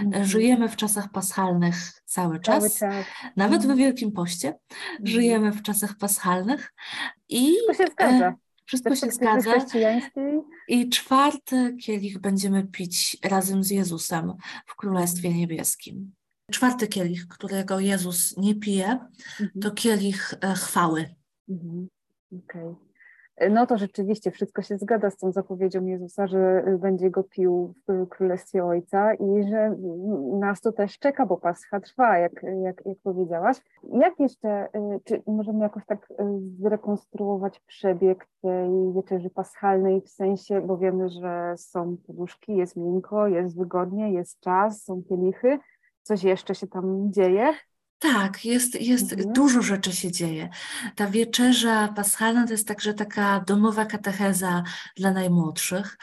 Mhm. 0.00 0.24
Żyjemy 0.24 0.68
w 0.68 0.76
czasach 0.76 1.10
paschalnych 1.10 1.76
cały 2.04 2.40
czas, 2.40 2.74
cały 2.74 2.92
czas. 2.92 3.06
nawet 3.36 3.60
mhm. 3.60 3.76
we 3.76 3.84
Wielkim 3.84 4.12
Poście. 4.12 4.48
Mhm. 4.48 5.06
Żyjemy 5.06 5.52
w 5.52 5.62
czasach 5.62 5.96
paschalnych 5.96 6.74
i 7.28 7.56
wszystko 7.74 7.84
się 7.84 7.92
zgadza. 7.92 8.26
E, 8.28 8.34
wszystko 8.66 8.96
się 8.96 9.10
zgadza. 9.10 9.54
I 10.68 10.88
czwarty 10.88 11.76
kielich 11.80 12.18
będziemy 12.18 12.66
pić 12.66 13.16
razem 13.24 13.64
z 13.64 13.70
Jezusem 13.70 14.32
w 14.66 14.76
Królestwie 14.76 15.34
Niebieskim. 15.34 16.12
Czwarty 16.52 16.88
kielich, 16.88 17.28
którego 17.28 17.80
Jezus 17.80 18.36
nie 18.36 18.54
pije, 18.54 18.98
to 19.60 19.70
kielich 19.70 20.34
e, 20.40 20.54
chwały. 20.54 21.14
Okay. 22.32 22.87
No 23.50 23.66
to 23.66 23.78
rzeczywiście 23.78 24.30
wszystko 24.30 24.62
się 24.62 24.78
zgadza 24.78 25.10
z 25.10 25.16
tą 25.16 25.32
zapowiedzią 25.32 25.84
Jezusa, 25.84 26.26
że 26.26 26.64
będzie 26.78 27.10
go 27.10 27.24
pił 27.24 27.74
w 27.88 28.06
Królestwie 28.08 28.64
Ojca 28.64 29.14
i 29.14 29.48
że 29.50 29.76
nas 30.40 30.60
to 30.60 30.72
też 30.72 30.98
czeka, 30.98 31.26
bo 31.26 31.36
Pascha 31.36 31.80
trwa, 31.80 32.18
jak, 32.18 32.42
jak, 32.62 32.86
jak 32.86 32.98
powiedziałaś. 33.02 33.56
Jak 33.92 34.20
jeszcze, 34.20 34.64
y, 34.66 35.00
czy 35.04 35.22
możemy 35.26 35.58
jakoś 35.58 35.86
tak 35.86 36.10
y, 36.10 36.14
zrekonstruować 36.60 37.60
przebieg 37.60 38.26
tej 38.42 38.92
wieczerzy 38.94 39.30
paschalnej 39.30 40.00
w 40.00 40.08
sensie, 40.08 40.60
bo 40.60 40.78
wiemy, 40.78 41.08
że 41.08 41.54
są 41.56 41.96
poduszki, 42.06 42.56
jest 42.56 42.76
miękko, 42.76 43.28
jest 43.28 43.58
wygodnie, 43.58 44.12
jest 44.12 44.40
czas, 44.40 44.82
są 44.84 45.02
kielichy, 45.08 45.58
coś 46.02 46.24
jeszcze 46.24 46.54
się 46.54 46.66
tam 46.66 47.12
dzieje? 47.12 47.52
Tak, 47.98 48.44
jest, 48.44 48.80
jest 48.80 49.12
mhm. 49.12 49.32
dużo 49.32 49.62
rzeczy 49.62 49.92
się 49.92 50.12
dzieje. 50.12 50.48
Ta 50.94 51.06
wieczerza 51.06 51.88
paschalna 51.96 52.46
to 52.46 52.52
jest 52.52 52.68
także 52.68 52.94
taka 52.94 53.40
domowa 53.40 53.84
katecheza 53.84 54.62
dla 54.96 55.12
najmłodszych. 55.12 55.98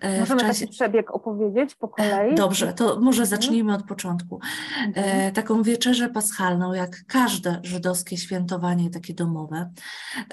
E, 0.00 0.20
Możemy 0.20 0.40
czasie... 0.40 0.60
taki 0.60 0.72
przebieg 0.72 1.10
opowiedzieć 1.10 1.74
po 1.74 1.88
kolei? 1.88 2.34
Dobrze, 2.34 2.72
to 2.72 2.84
może 3.00 3.22
mhm. 3.22 3.26
zacznijmy 3.26 3.74
od 3.74 3.82
początku. 3.82 4.40
Mhm. 4.86 4.92
E, 4.94 5.32
taką 5.32 5.62
wieczerzę 5.62 6.08
paschalną, 6.08 6.72
jak 6.72 7.04
każde 7.06 7.60
żydowskie 7.62 8.16
świętowanie 8.16 8.90
takie 8.90 9.14
domowe, 9.14 9.70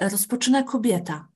rozpoczyna 0.00 0.62
kobieta. 0.62 1.28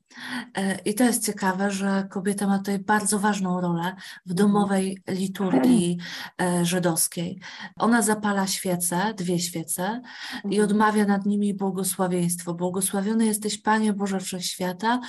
E, 0.56 0.78
I 0.84 0.94
to 0.94 1.04
jest 1.04 1.26
ciekawe, 1.26 1.70
że 1.70 2.06
kobieta 2.10 2.46
ma 2.46 2.58
tutaj 2.58 2.78
bardzo 2.78 3.18
ważną 3.18 3.60
rolę 3.60 3.94
w 4.26 4.30
mhm. 4.30 4.36
domowej 4.36 5.02
liturgii 5.08 5.98
e, 6.42 6.64
żydowskiej. 6.64 7.40
Ona 7.76 8.02
zapala 8.02 8.46
świece, 8.46 9.14
dwie 9.16 9.38
świece 9.38 10.02
i 10.44 10.46
mhm. 10.46 10.64
odmawia 10.64 11.04
nad 11.04 11.26
nimi 11.26 11.54
błogosławieństwo. 11.54 12.54
Błogosławiony 12.54 13.26
jesteś 13.26 13.58
Panie 13.62 13.92
Boże 13.92 14.20
Wszechświata, 14.20 15.00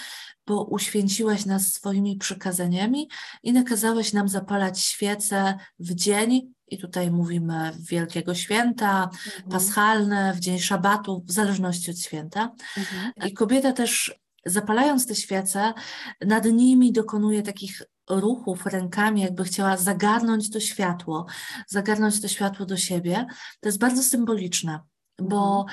bo 0.48 0.64
uświęciłeś 0.64 1.46
nas 1.46 1.74
swoimi 1.74 2.18
przykazaniami 2.18 3.10
i 3.44 3.54
nakazałeś 3.54 4.14
nam 4.14 4.30
zapalać 4.30 4.80
świece 4.80 5.58
w 5.80 5.94
dzień 5.94 6.54
i 6.68 6.78
tutaj 6.78 7.12
mówimy 7.12 7.72
Wielkiego 7.80 8.36
Święta, 8.36 9.04
mhm. 9.04 9.52
Paschalne, 9.52 10.34
w 10.34 10.40
dzień 10.40 10.60
Szabatu, 10.60 11.24
w 11.28 11.32
zależności 11.32 11.92
od 11.92 12.00
święta. 12.00 12.52
Mhm. 12.78 13.12
I 13.26 13.34
kobieta 13.34 13.74
też 13.74 14.23
zapalając 14.46 15.08
te 15.08 15.16
świece, 15.16 15.74
nad 16.22 16.46
nimi 16.46 16.92
dokonuje 16.92 17.44
takich 17.44 17.82
ruchów 18.10 18.66
rękami, 18.66 19.22
jakby 19.22 19.44
chciała 19.44 19.78
zagarnąć 19.78 20.50
to 20.50 20.60
światło, 20.60 21.26
zagarnąć 21.68 22.22
to 22.22 22.28
światło 22.28 22.66
do 22.66 22.78
siebie. 22.78 23.26
To 23.60 23.70
jest 23.70 23.80
bardzo 23.80 24.04
symboliczne, 24.04 24.80
bo 25.20 25.66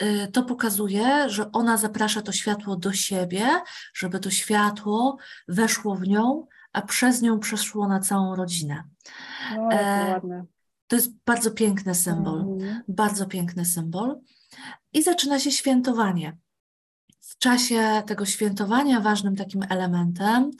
mhm. 0.00 0.26
y, 0.26 0.32
to 0.32 0.42
pokazuje, 0.42 1.30
że 1.30 1.52
ona 1.52 1.76
zaprasza 1.76 2.22
to 2.22 2.32
światło 2.32 2.76
do 2.76 2.92
siebie, 2.92 3.48
żeby 3.94 4.20
to 4.20 4.30
światło 4.30 5.16
weszło 5.48 5.94
w 5.94 6.08
nią, 6.08 6.46
a 6.72 6.82
przez 6.82 7.22
nią 7.22 7.38
przeszło 7.38 7.88
na 7.88 8.00
całą 8.00 8.36
rodzinę. 8.36 8.84
O, 9.52 9.54
to, 9.54 9.76
e, 9.76 10.12
ładne. 10.12 10.44
to 10.86 10.96
jest 10.96 11.10
bardzo 11.26 11.50
piękny 11.50 11.94
symbol, 11.94 12.40
mhm. 12.40 12.82
bardzo 12.88 13.26
piękny 13.26 13.64
symbol. 13.64 14.20
I 14.92 15.02
zaczyna 15.02 15.38
się 15.38 15.52
świętowanie 15.52 16.36
w 17.38 17.40
czasie 17.40 18.02
tego 18.06 18.26
świętowania 18.26 19.00
ważnym 19.00 19.36
takim 19.36 19.62
elementem 19.68 20.50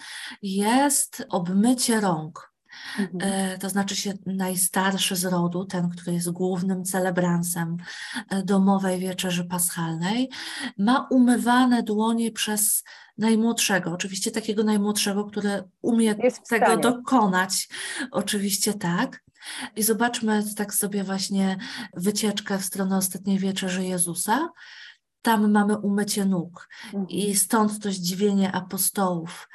jest 0.43 1.27
obmycie 1.29 2.01
rąk. 2.01 2.53
Mhm. 2.99 3.33
E, 3.33 3.59
to 3.59 3.71
znaczy 3.71 3.97
się 3.97 4.13
najstarszy 4.27 5.17
z 5.17 5.25
rodu, 5.25 5.65
ten, 5.65 5.89
który 5.89 6.13
jest 6.13 6.31
głównym 6.31 6.85
celebransem 6.85 7.77
e, 8.31 8.43
domowej 8.43 9.01
wieczerzy 9.01 9.45
paschalnej, 9.45 10.31
ma 10.79 11.07
umywane 11.11 11.83
dłonie 11.83 12.33
przez 12.33 12.85
najmłodszego, 13.19 13.93
oczywiście 13.93 14.31
takiego 14.31 14.65
najmłodszego, 14.65 15.25
który 15.25 15.63
umie 15.83 16.15
tego 16.49 16.77
dokonać, 16.77 17.69
oczywiście 18.11 18.75
tak. 18.75 19.23
I 19.77 19.83
zobaczmy 19.83 20.45
tak 20.57 20.75
sobie 20.75 21.05
właśnie 21.05 21.57
wycieczkę 21.95 22.59
w 22.59 22.65
stronę 22.65 22.97
ostatniej 22.97 23.39
wieczerzy 23.39 23.85
Jezusa 23.85 24.49
tam 25.23 25.51
mamy 25.51 25.79
umycie 25.79 26.25
nóg. 26.25 26.69
I 27.09 27.21
mhm. 27.21 27.37
stąd 27.37 27.83
to 27.83 27.93
zdziwienie 27.93 28.53
apostołów, 28.53 29.49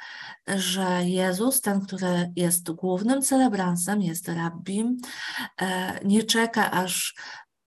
że 0.56 1.04
Jezus, 1.04 1.60
ten, 1.60 1.80
który 1.80 2.32
jest 2.36 2.70
głównym 2.70 3.22
celebransem, 3.22 4.02
jest 4.02 4.28
rabbim, 4.28 4.96
e, 5.60 6.04
nie 6.04 6.22
czeka, 6.22 6.70
aż 6.70 7.14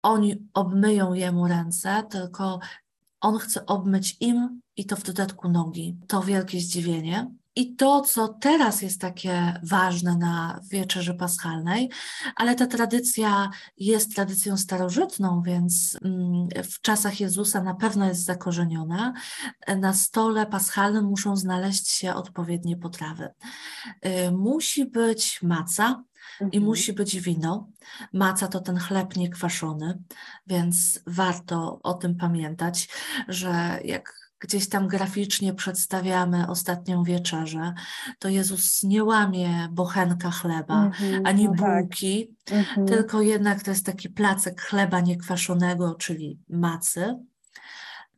oni 0.02 0.48
obmyją 0.54 1.14
jemu 1.14 1.48
ręce, 1.48 2.04
tylko 2.10 2.60
on 3.22 3.38
chce 3.38 3.66
obmyć 3.66 4.18
im 4.20 4.62
i 4.78 4.86
to 4.86 4.96
w 4.96 5.04
dodatku 5.04 5.50
nogi. 5.50 5.98
To 6.08 6.22
wielkie 6.22 6.60
zdziwienie. 6.60 7.32
I 7.56 7.76
to, 7.76 8.02
co 8.02 8.28
teraz 8.28 8.82
jest 8.82 9.02
takie 9.02 9.60
ważne 9.64 10.18
na 10.18 10.60
wieczerzy 10.72 11.14
paschalnej, 11.14 11.90
ale 12.36 12.56
ta 12.56 12.68
tradycja 12.68 13.50
jest 13.78 14.16
tradycją 14.16 14.58
starożytną, 14.58 15.42
więc 15.42 15.98
mm, 16.04 16.48
w 16.72 16.82
czasach 16.82 17.20
Jezusa 17.20 17.64
na 17.64 17.76
pewno 17.76 18.08
jest 18.08 18.26
zakorzeniona. 18.26 19.14
Na 19.78 19.94
stole 19.94 20.46
paschalnym 20.46 21.06
muszą 21.06 21.36
znaleźć 21.36 21.90
się 21.90 22.14
odpowiednie 22.14 22.78
potrawy. 22.78 23.30
Y, 24.06 24.32
musi 24.32 24.86
być 24.86 25.40
maca, 25.44 26.04
i 26.40 26.44
mhm. 26.44 26.64
musi 26.64 26.94
być 26.94 27.20
wino. 27.22 27.68
Maca 28.14 28.48
to 28.48 28.60
ten 28.60 28.78
chleb 28.78 29.16
niekwaszony, 29.16 30.04
więc 30.48 31.00
warto 31.08 31.80
o 31.84 31.94
tym 31.94 32.16
pamiętać, 32.16 32.90
że 33.28 33.80
jak 33.84 34.25
gdzieś 34.39 34.70
tam 34.70 34.88
graficznie 34.88 35.54
przedstawiamy 35.54 36.48
ostatnią 36.48 37.04
wieczerzę, 37.04 37.74
to 38.20 38.30
Jezus 38.30 38.84
nie 38.84 39.04
łamie 39.04 39.70
bochenka 39.72 40.32
chleba, 40.32 40.89
mm-hmm, 40.89 41.22
ani 41.24 41.46
no 41.46 41.54
tak. 41.56 41.82
bułki, 41.82 42.36
mm-hmm. 42.46 42.88
tylko 42.88 43.22
jednak 43.22 43.63
to 43.63 43.72
jest 43.72 43.86
taki 43.86 44.10
placek 44.10 44.62
chleba 44.62 45.01
niekwaszonego, 45.01 45.96
czyli 45.96 46.39
macy. 46.50 47.15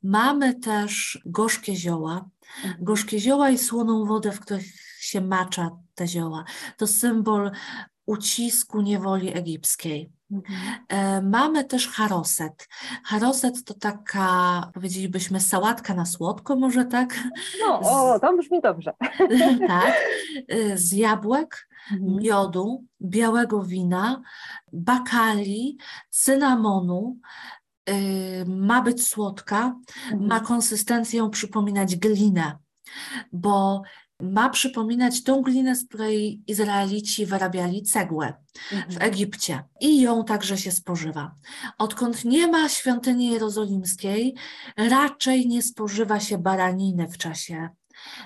Mamy 0.04 0.56
też 0.56 1.22
gorzkie 1.26 1.76
zioła. 1.76 2.30
Mm-hmm. 2.64 2.74
Gorzkie 2.80 3.20
zioła 3.20 3.50
i 3.50 3.58
słoną 3.58 4.06
wodę, 4.06 4.32
w 4.32 4.40
których 4.40 4.66
się 5.00 5.22
macza 5.22 5.70
te 5.96 6.08
zioła. 6.08 6.44
To 6.78 6.88
symbol 6.88 7.52
ucisku 8.08 8.82
niewoli 8.82 9.38
egipskiej. 9.38 10.12
Mhm. 10.32 10.60
E, 10.90 11.22
mamy 11.22 11.64
też 11.64 11.88
haroset. 11.88 12.68
Haroset 13.04 13.64
to 13.64 13.74
taka, 13.74 14.72
powiedzielibyśmy, 14.74 15.40
sałatka 15.40 15.94
na 15.94 16.06
słodko, 16.06 16.56
może 16.56 16.86
tak? 16.86 17.20
No, 17.60 17.80
o, 17.80 18.20
to 18.20 18.38
brzmi 18.38 18.62
dobrze. 18.62 18.94
tak, 19.68 19.96
e, 20.48 20.78
z 20.78 20.92
jabłek, 20.92 21.68
mhm. 21.92 22.16
miodu, 22.16 22.86
białego 23.02 23.64
wina, 23.64 24.22
bakali, 24.74 25.78
cynamonu, 26.10 27.18
e, 27.86 27.96
ma 28.46 28.82
być 28.82 29.08
słodka, 29.08 29.76
mhm. 30.12 30.28
ma 30.28 30.40
konsystencję 30.40 31.30
przypominać 31.30 31.96
glinę, 31.96 32.58
bo 33.32 33.82
ma 34.22 34.50
przypominać 34.50 35.24
tą 35.24 35.42
glinę, 35.42 35.76
z 35.76 35.88
której 35.88 36.42
Izraelici 36.48 37.26
wyrabiali 37.26 37.84
cegłę 37.84 38.34
mhm. 38.74 38.92
w 38.92 39.02
Egipcie 39.02 39.64
i 39.82 40.02
ją 40.02 40.26
także 40.26 40.58
się 40.58 40.72
spożywa. 40.72 41.32
Odkąd 41.78 42.26
nie 42.26 42.48
ma 42.48 42.70
świątyni 42.70 43.30
jerozolimskiej, 43.30 44.36
raczej 44.78 45.48
nie 45.48 45.62
spożywa 45.62 46.20
się 46.20 46.38
baraniny 46.38 47.08
w 47.08 47.18
czasie 47.18 47.70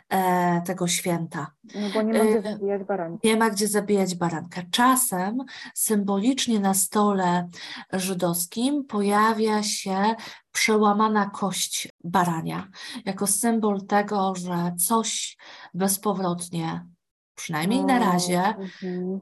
e, 0.09 0.61
tego 0.61 0.87
święta. 0.87 1.51
No 1.75 1.89
bo 1.93 2.01
nie 2.01 2.13
ma 2.13 2.25
gdzie 2.25 2.39
e, 2.39 2.41
zabijać 2.41 2.83
baranka. 2.83 3.19
Nie 3.23 3.37
ma 3.37 3.49
gdzie 3.49 3.67
zabijać 3.67 4.15
baranka. 4.15 4.61
Czasem 4.71 5.37
symbolicznie 5.75 6.59
na 6.59 6.73
stole 6.73 7.49
żydowskim 7.93 8.85
pojawia 8.85 9.63
się 9.63 10.15
przełamana 10.51 11.29
kość 11.29 11.89
barania, 12.03 12.67
jako 13.05 13.27
symbol 13.27 13.85
tego, 13.87 14.33
że 14.35 14.75
coś 14.87 15.37
bezpowrotnie, 15.73 16.85
przynajmniej 17.35 17.85
na 17.85 17.99
razie, 17.99 18.43
mhm. 18.43 19.19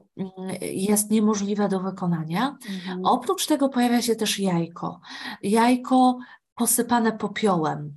jest 0.60 1.10
niemożliwe 1.10 1.68
do 1.68 1.80
wykonania. 1.80 2.56
Mhm. 2.70 3.04
Oprócz 3.04 3.46
tego 3.46 3.68
pojawia 3.68 4.02
się 4.02 4.16
też 4.16 4.38
jajko. 4.38 5.00
Jajko 5.42 6.18
posypane 6.60 7.12
popiołem. 7.12 7.94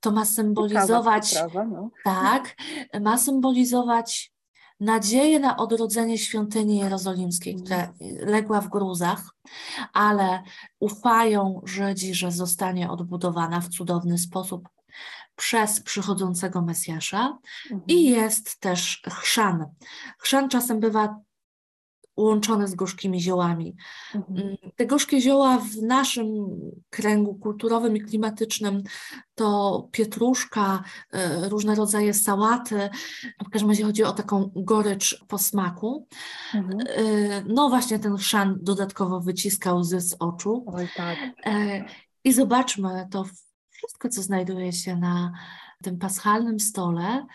To 0.00 0.10
ma 0.10 0.24
symbolizować, 0.24 1.34
no. 1.54 1.90
tak, 2.04 2.56
ma 3.00 3.18
symbolizować 3.18 4.32
nadzieję 4.80 5.40
na 5.40 5.56
odrodzenie 5.56 6.18
świątyni 6.18 6.78
jerozolimskiej, 6.78 7.52
mm. 7.52 7.64
która 7.64 7.92
legła 8.20 8.60
w 8.60 8.68
gruzach, 8.68 9.34
ale 9.92 10.42
ufają 10.80 11.60
Żydzi, 11.64 12.14
że 12.14 12.32
zostanie 12.32 12.90
odbudowana 12.90 13.60
w 13.60 13.68
cudowny 13.68 14.18
sposób 14.18 14.68
przez 15.36 15.80
przychodzącego 15.80 16.62
Mesjasza. 16.62 17.38
Mhm. 17.64 17.82
I 17.86 18.04
jest 18.04 18.60
też 18.60 19.02
chrzan. 19.08 19.66
Chrzan 20.18 20.48
czasem 20.48 20.80
bywa 20.80 21.20
łączone 22.22 22.68
z 22.68 22.74
gorzkimi 22.74 23.20
ziołami. 23.20 23.76
Mhm. 24.14 24.38
Mm, 24.38 24.56
te 24.76 24.86
gorzkie 24.86 25.20
zioła 25.20 25.58
w 25.58 25.76
naszym 25.76 26.26
kręgu 26.90 27.34
kulturowym 27.34 27.96
i 27.96 28.00
klimatycznym 28.00 28.82
to 29.34 29.88
pietruszka, 29.92 30.82
e, 31.12 31.48
różne 31.48 31.74
rodzaje 31.74 32.14
sałaty. 32.14 32.90
W 33.46 33.50
każdym 33.50 33.70
razie 33.70 33.84
chodzi 33.84 34.04
o 34.04 34.12
taką 34.12 34.50
gorycz 34.56 35.24
po 35.28 35.38
smaku. 35.38 36.06
Mhm. 36.54 36.80
E, 36.80 37.44
no 37.46 37.68
właśnie 37.68 37.98
ten 37.98 38.16
chrzan 38.16 38.58
dodatkowo 38.62 39.20
wyciska 39.20 39.74
łzy 39.74 40.00
z 40.00 40.16
oczu. 40.18 40.64
Oj, 40.66 40.88
tak. 40.96 41.18
E, 41.46 41.84
I 42.24 42.32
zobaczmy 42.32 43.08
to 43.10 43.24
wszystko, 43.70 44.08
co 44.08 44.22
znajduje 44.22 44.72
się 44.72 44.96
na 44.96 45.32
tym 45.82 45.98
paschalnym 45.98 46.60
stole, 46.60 47.26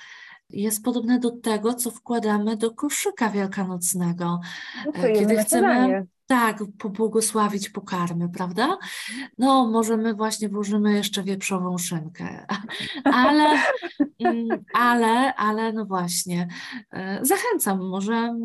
jest 0.53 0.83
podobne 0.83 1.19
do 1.19 1.31
tego, 1.31 1.73
co 1.73 1.91
wkładamy 1.91 2.57
do 2.57 2.71
koszyka 2.71 3.29
wielkanocnego, 3.29 4.39
no 4.85 5.03
kiedy 5.15 5.37
chcemy 5.37 6.05
tak, 6.27 6.57
pobłogosławić 6.79 7.69
pokarmy, 7.69 8.29
prawda? 8.29 8.77
No, 9.37 9.67
może 9.67 9.97
my 9.97 10.13
właśnie 10.13 10.49
włożymy 10.49 10.93
jeszcze 10.93 11.23
wieprzową 11.23 11.77
szynkę, 11.77 12.45
ale, 13.03 13.59
ale, 14.73 15.35
ale 15.35 15.73
no 15.73 15.85
właśnie, 15.85 16.47
e, 16.91 17.19
zachęcam, 17.21 17.89
może, 17.89 18.37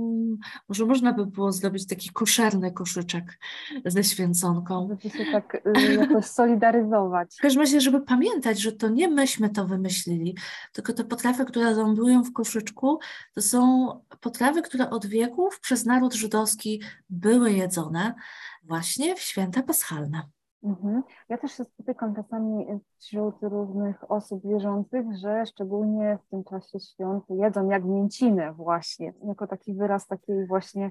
może 0.69 0.87
można 0.87 1.13
by 1.13 1.27
było 1.27 1.53
zrobić 1.53 1.87
taki 1.87 2.11
koszerny 2.11 2.73
koszyczek 2.73 3.39
ze 3.85 4.05
święconką. 4.05 4.89
Żeby 4.89 5.19
się 5.19 5.33
tak 5.33 5.55
y, 5.55 5.95
jakoś 5.95 6.25
solidaryzować. 6.41 7.37
W 7.39 7.43
każdym 7.43 7.63
razie, 7.63 7.81
żeby 7.81 8.01
pamiętać, 8.01 8.61
że 8.61 8.73
to 8.73 8.89
nie 8.89 9.09
myśmy 9.09 9.51
to 9.51 9.67
wymyślili, 9.67 10.37
tylko 10.73 10.93
te 10.93 11.05
potrawy, 11.05 11.45
które 11.45 11.71
lądują 11.71 12.25
w 12.25 12.33
koszyczku, 12.33 12.99
to 13.35 13.43
są 13.43 13.89
potrawy, 14.21 14.63
które 14.63 14.91
od 14.91 15.07
wieków 15.07 15.61
przez 15.61 15.87
naród 15.87 16.15
żydowski 16.15 16.83
były 17.11 17.53
jedzone 17.53 17.79
jedzone 17.79 18.15
właśnie 18.63 19.15
w 19.15 19.21
święta 19.21 19.63
paschalne. 19.63 20.23
Mhm. 20.63 21.03
Ja 21.29 21.39
też 21.39 21.53
się 21.53 21.65
spotykam 21.65 22.15
czasami 22.15 22.67
wśród 22.99 23.35
różnych 23.43 24.11
osób 24.11 24.43
wierzących, 24.47 25.07
że 25.17 25.47
szczególnie 25.47 26.19
w 26.27 26.31
tym 26.31 26.45
czasie 26.45 26.81
świąt 26.81 27.25
jedzą 27.31 27.69
jak 27.69 27.85
mięcinę 27.85 28.53
właśnie, 28.53 29.13
jako 29.25 29.47
taki 29.47 29.75
wyraz 29.75 30.07
takiej 30.07 30.47
właśnie 30.47 30.91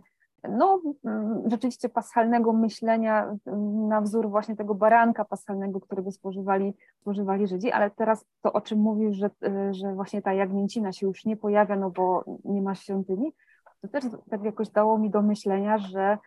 no, 0.50 0.82
mm, 1.06 1.50
rzeczywiście 1.50 1.90
paschalnego 1.90 2.54
myślenia 2.54 3.36
mm, 3.46 3.88
na 3.88 4.02
wzór 4.02 4.30
właśnie 4.30 4.56
tego 4.56 4.76
baranka 4.76 5.26
paschalnego, 5.26 5.80
którego 5.80 6.12
spożywali, 6.12 6.74
spożywali 7.02 7.48
Żydzi, 7.48 7.72
ale 7.72 7.92
teraz 7.92 8.26
to, 8.42 8.54
o 8.54 8.62
czym 8.62 8.80
mówisz, 8.80 9.16
że, 9.16 9.30
y, 9.44 9.74
że 9.74 9.94
właśnie 9.94 10.22
ta 10.22 10.34
jagnięcina 10.34 10.92
się 10.92 11.08
już 11.08 11.26
nie 11.26 11.38
pojawia, 11.38 11.76
no 11.76 11.90
bo 11.90 12.24
nie 12.46 12.62
ma 12.62 12.76
świątyni, 12.76 13.34
to 13.82 13.88
też 13.88 14.04
tak 14.30 14.44
jakoś 14.44 14.70
dało 14.70 14.98
mi 14.98 15.10
do 15.10 15.22
myślenia, 15.22 15.78
że 15.78 16.18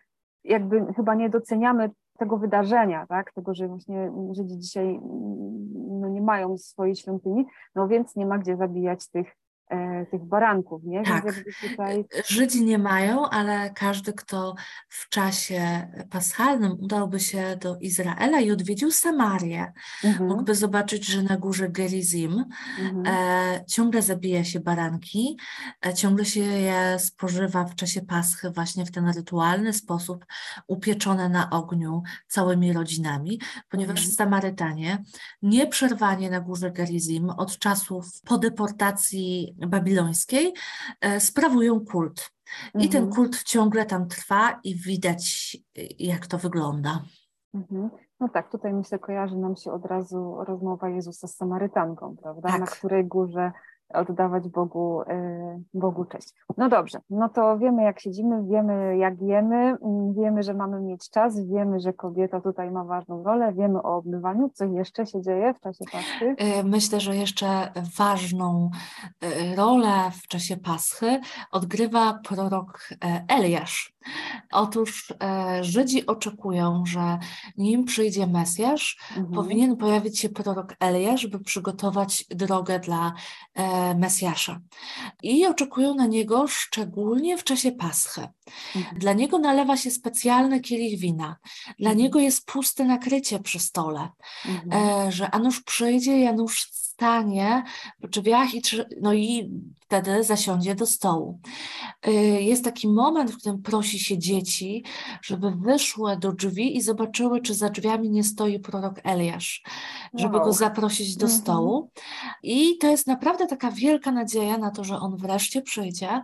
jakby 0.43 0.93
chyba 0.93 1.15
nie 1.15 1.29
doceniamy 1.29 1.89
tego 2.17 2.37
wydarzenia, 2.37 3.07
tak? 3.07 3.33
tego, 3.33 3.53
że 3.53 3.67
właśnie 3.67 4.11
Żydzi 4.31 4.57
dzisiaj 4.57 4.99
no, 6.01 6.09
nie 6.09 6.21
mają 6.21 6.57
swojej 6.57 6.95
świątyni, 6.95 7.45
no 7.75 7.87
więc 7.87 8.15
nie 8.15 8.25
ma 8.25 8.37
gdzie 8.37 8.57
zabijać 8.57 9.09
tych 9.09 9.35
tych 10.11 10.23
baranków, 10.25 10.83
nie? 10.83 11.03
Tak. 11.03 11.25
Tutaj... 11.69 12.05
Żydzi 12.27 12.65
nie 12.65 12.77
mają, 12.77 13.29
ale 13.29 13.69
każdy, 13.69 14.13
kto 14.13 14.55
w 14.89 15.09
czasie 15.09 15.87
paschalnym 16.09 16.71
udałby 16.79 17.19
się 17.19 17.57
do 17.61 17.77
Izraela 17.77 18.39
i 18.39 18.51
odwiedził 18.51 18.91
Samarię, 18.91 19.73
mhm. 20.03 20.29
mógłby 20.29 20.55
zobaczyć, 20.55 21.05
że 21.05 21.23
na 21.23 21.37
górze 21.37 21.69
Gerizim 21.69 22.45
mhm. 22.79 23.03
e, 23.05 23.65
ciągle 23.65 24.01
zabija 24.01 24.43
się 24.43 24.59
baranki, 24.59 25.37
e, 25.85 25.93
ciągle 25.93 26.25
się 26.25 26.39
je 26.39 26.99
spożywa 26.99 27.65
w 27.65 27.75
czasie 27.75 28.01
paschy 28.01 28.51
właśnie 28.51 28.85
w 28.85 28.91
ten 28.91 29.07
rytualny 29.07 29.73
sposób, 29.73 30.25
upieczone 30.67 31.29
na 31.29 31.49
ogniu 31.49 32.03
całymi 32.27 32.73
rodzinami, 32.73 33.39
ponieważ 33.69 33.99
mhm. 33.99 34.15
Samarytanie 34.15 35.03
nieprzerwanie 35.41 36.29
na 36.29 36.39
górze 36.39 36.71
Gerizim 36.71 37.29
od 37.29 37.57
czasów 37.57 38.21
po 38.25 38.37
deportacji 38.37 39.55
babilońskiej 39.67 40.53
e, 41.01 41.19
sprawują 41.19 41.85
kult. 41.85 42.31
I 42.79 42.89
ten 42.89 43.03
mhm. 43.03 43.13
kult 43.15 43.43
ciągle 43.43 43.85
tam 43.85 44.07
trwa 44.07 44.59
i 44.63 44.75
widać, 44.75 45.57
jak 45.99 46.27
to 46.27 46.37
wygląda. 46.37 47.01
Mhm. 47.53 47.89
No 48.19 48.29
tak, 48.29 48.51
tutaj 48.51 48.73
myślę, 48.73 48.99
kojarzy 48.99 49.37
nam 49.37 49.55
się 49.55 49.71
od 49.71 49.85
razu 49.85 50.37
rozmowa 50.47 50.89
Jezusa 50.89 51.27
z 51.27 51.35
Samarytanką, 51.35 52.15
prawda? 52.21 52.49
Tak. 52.49 52.59
Na 52.59 52.65
której 52.65 53.05
górze 53.05 53.51
oddawać 53.93 54.49
Bogu, 54.49 55.01
e, 55.01 55.59
Bogu 55.73 56.05
cześć. 56.05 56.33
No 56.57 56.69
dobrze, 56.69 56.99
no 57.09 57.29
to 57.29 57.57
wiemy 57.57 57.83
jak 57.83 57.99
siedzimy, 57.99 58.43
wiemy 58.43 58.97
jak 58.97 59.21
jemy, 59.21 59.55
mm, 59.55 60.13
wiemy, 60.13 60.43
że 60.43 60.53
mamy 60.53 60.81
mieć 60.81 61.09
czas, 61.09 61.47
wiemy, 61.47 61.79
że 61.79 61.93
kobieta 61.93 62.41
tutaj 62.41 62.71
ma 62.71 62.83
ważną 62.83 63.23
rolę, 63.23 63.53
wiemy 63.53 63.81
o 63.81 63.95
obmywaniu, 63.95 64.49
co 64.53 64.65
jeszcze 64.65 65.05
się 65.05 65.21
dzieje 65.21 65.53
w 65.53 65.59
czasie 65.59 65.85
Paschy? 65.91 66.35
E, 66.37 66.63
myślę, 66.63 66.99
że 66.99 67.15
jeszcze 67.15 67.71
ważną 67.97 68.69
e, 69.21 69.55
rolę 69.55 70.11
w 70.23 70.27
czasie 70.27 70.57
Paschy 70.57 71.19
odgrywa 71.51 72.19
prorok 72.23 72.89
Eliasz. 73.27 73.93
Otóż 74.51 75.13
Żydzi 75.61 76.05
oczekują, 76.05 76.83
że 76.85 77.19
nim 77.57 77.85
przyjdzie 77.85 78.27
Mesjasz, 78.27 78.97
mhm. 79.09 79.35
powinien 79.35 79.77
pojawić 79.77 80.19
się 80.19 80.29
prorok 80.29 80.75
Eliasz, 80.79 81.27
by 81.27 81.39
przygotować 81.39 82.25
drogę 82.29 82.79
dla 82.79 83.13
Mesjasza. 83.97 84.59
I 85.23 85.45
oczekują 85.45 85.95
na 85.95 86.05
niego 86.05 86.47
szczególnie 86.47 87.37
w 87.37 87.43
czasie 87.43 87.71
Paschy. 87.71 88.27
Mhm. 88.75 88.99
Dla 88.99 89.13
niego 89.13 89.39
nalewa 89.39 89.77
się 89.77 89.91
specjalny 89.91 90.59
kielich 90.59 90.99
wina. 90.99 91.35
Dla 91.79 91.89
mhm. 91.89 91.97
niego 91.97 92.19
jest 92.19 92.45
puste 92.45 92.85
nakrycie 92.85 93.39
przy 93.39 93.59
stole, 93.59 94.09
mhm. 94.45 94.73
E, 95.07 95.11
że 95.11 95.31
Anusz 95.31 95.63
przyjdzie, 95.63 96.19
Janusz 96.19 96.80
stanie 97.01 97.63
w 97.99 98.09
drzwiach 98.09 98.53
i, 98.53 98.61
no 99.01 99.13
i 99.13 99.51
wtedy 99.79 100.23
zasiądzie 100.23 100.75
do 100.75 100.85
stołu. 100.85 101.39
Y, 102.07 102.11
jest 102.41 102.63
taki 102.63 102.87
moment, 102.87 103.31
w 103.31 103.37
którym 103.37 103.61
prosi 103.61 103.99
się 103.99 104.17
dzieci, 104.17 104.85
żeby 105.21 105.51
wyszły 105.51 106.17
do 106.17 106.31
drzwi 106.31 106.77
i 106.77 106.81
zobaczyły, 106.81 107.41
czy 107.41 107.53
za 107.53 107.69
drzwiami 107.69 108.09
nie 108.09 108.23
stoi 108.23 108.59
prorok 108.59 108.99
Eliasz, 109.03 109.63
żeby 110.13 110.37
wow. 110.37 110.45
go 110.45 110.53
zaprosić 110.53 111.15
do 111.15 111.25
mhm. 111.25 111.41
stołu. 111.41 111.91
I 112.43 112.77
to 112.77 112.87
jest 112.87 113.07
naprawdę 113.07 113.47
taka 113.47 113.71
wielka 113.71 114.11
nadzieja 114.11 114.57
na 114.57 114.71
to, 114.71 114.83
że 114.83 114.99
on 114.99 115.17
wreszcie 115.17 115.61
przyjdzie 115.61 116.21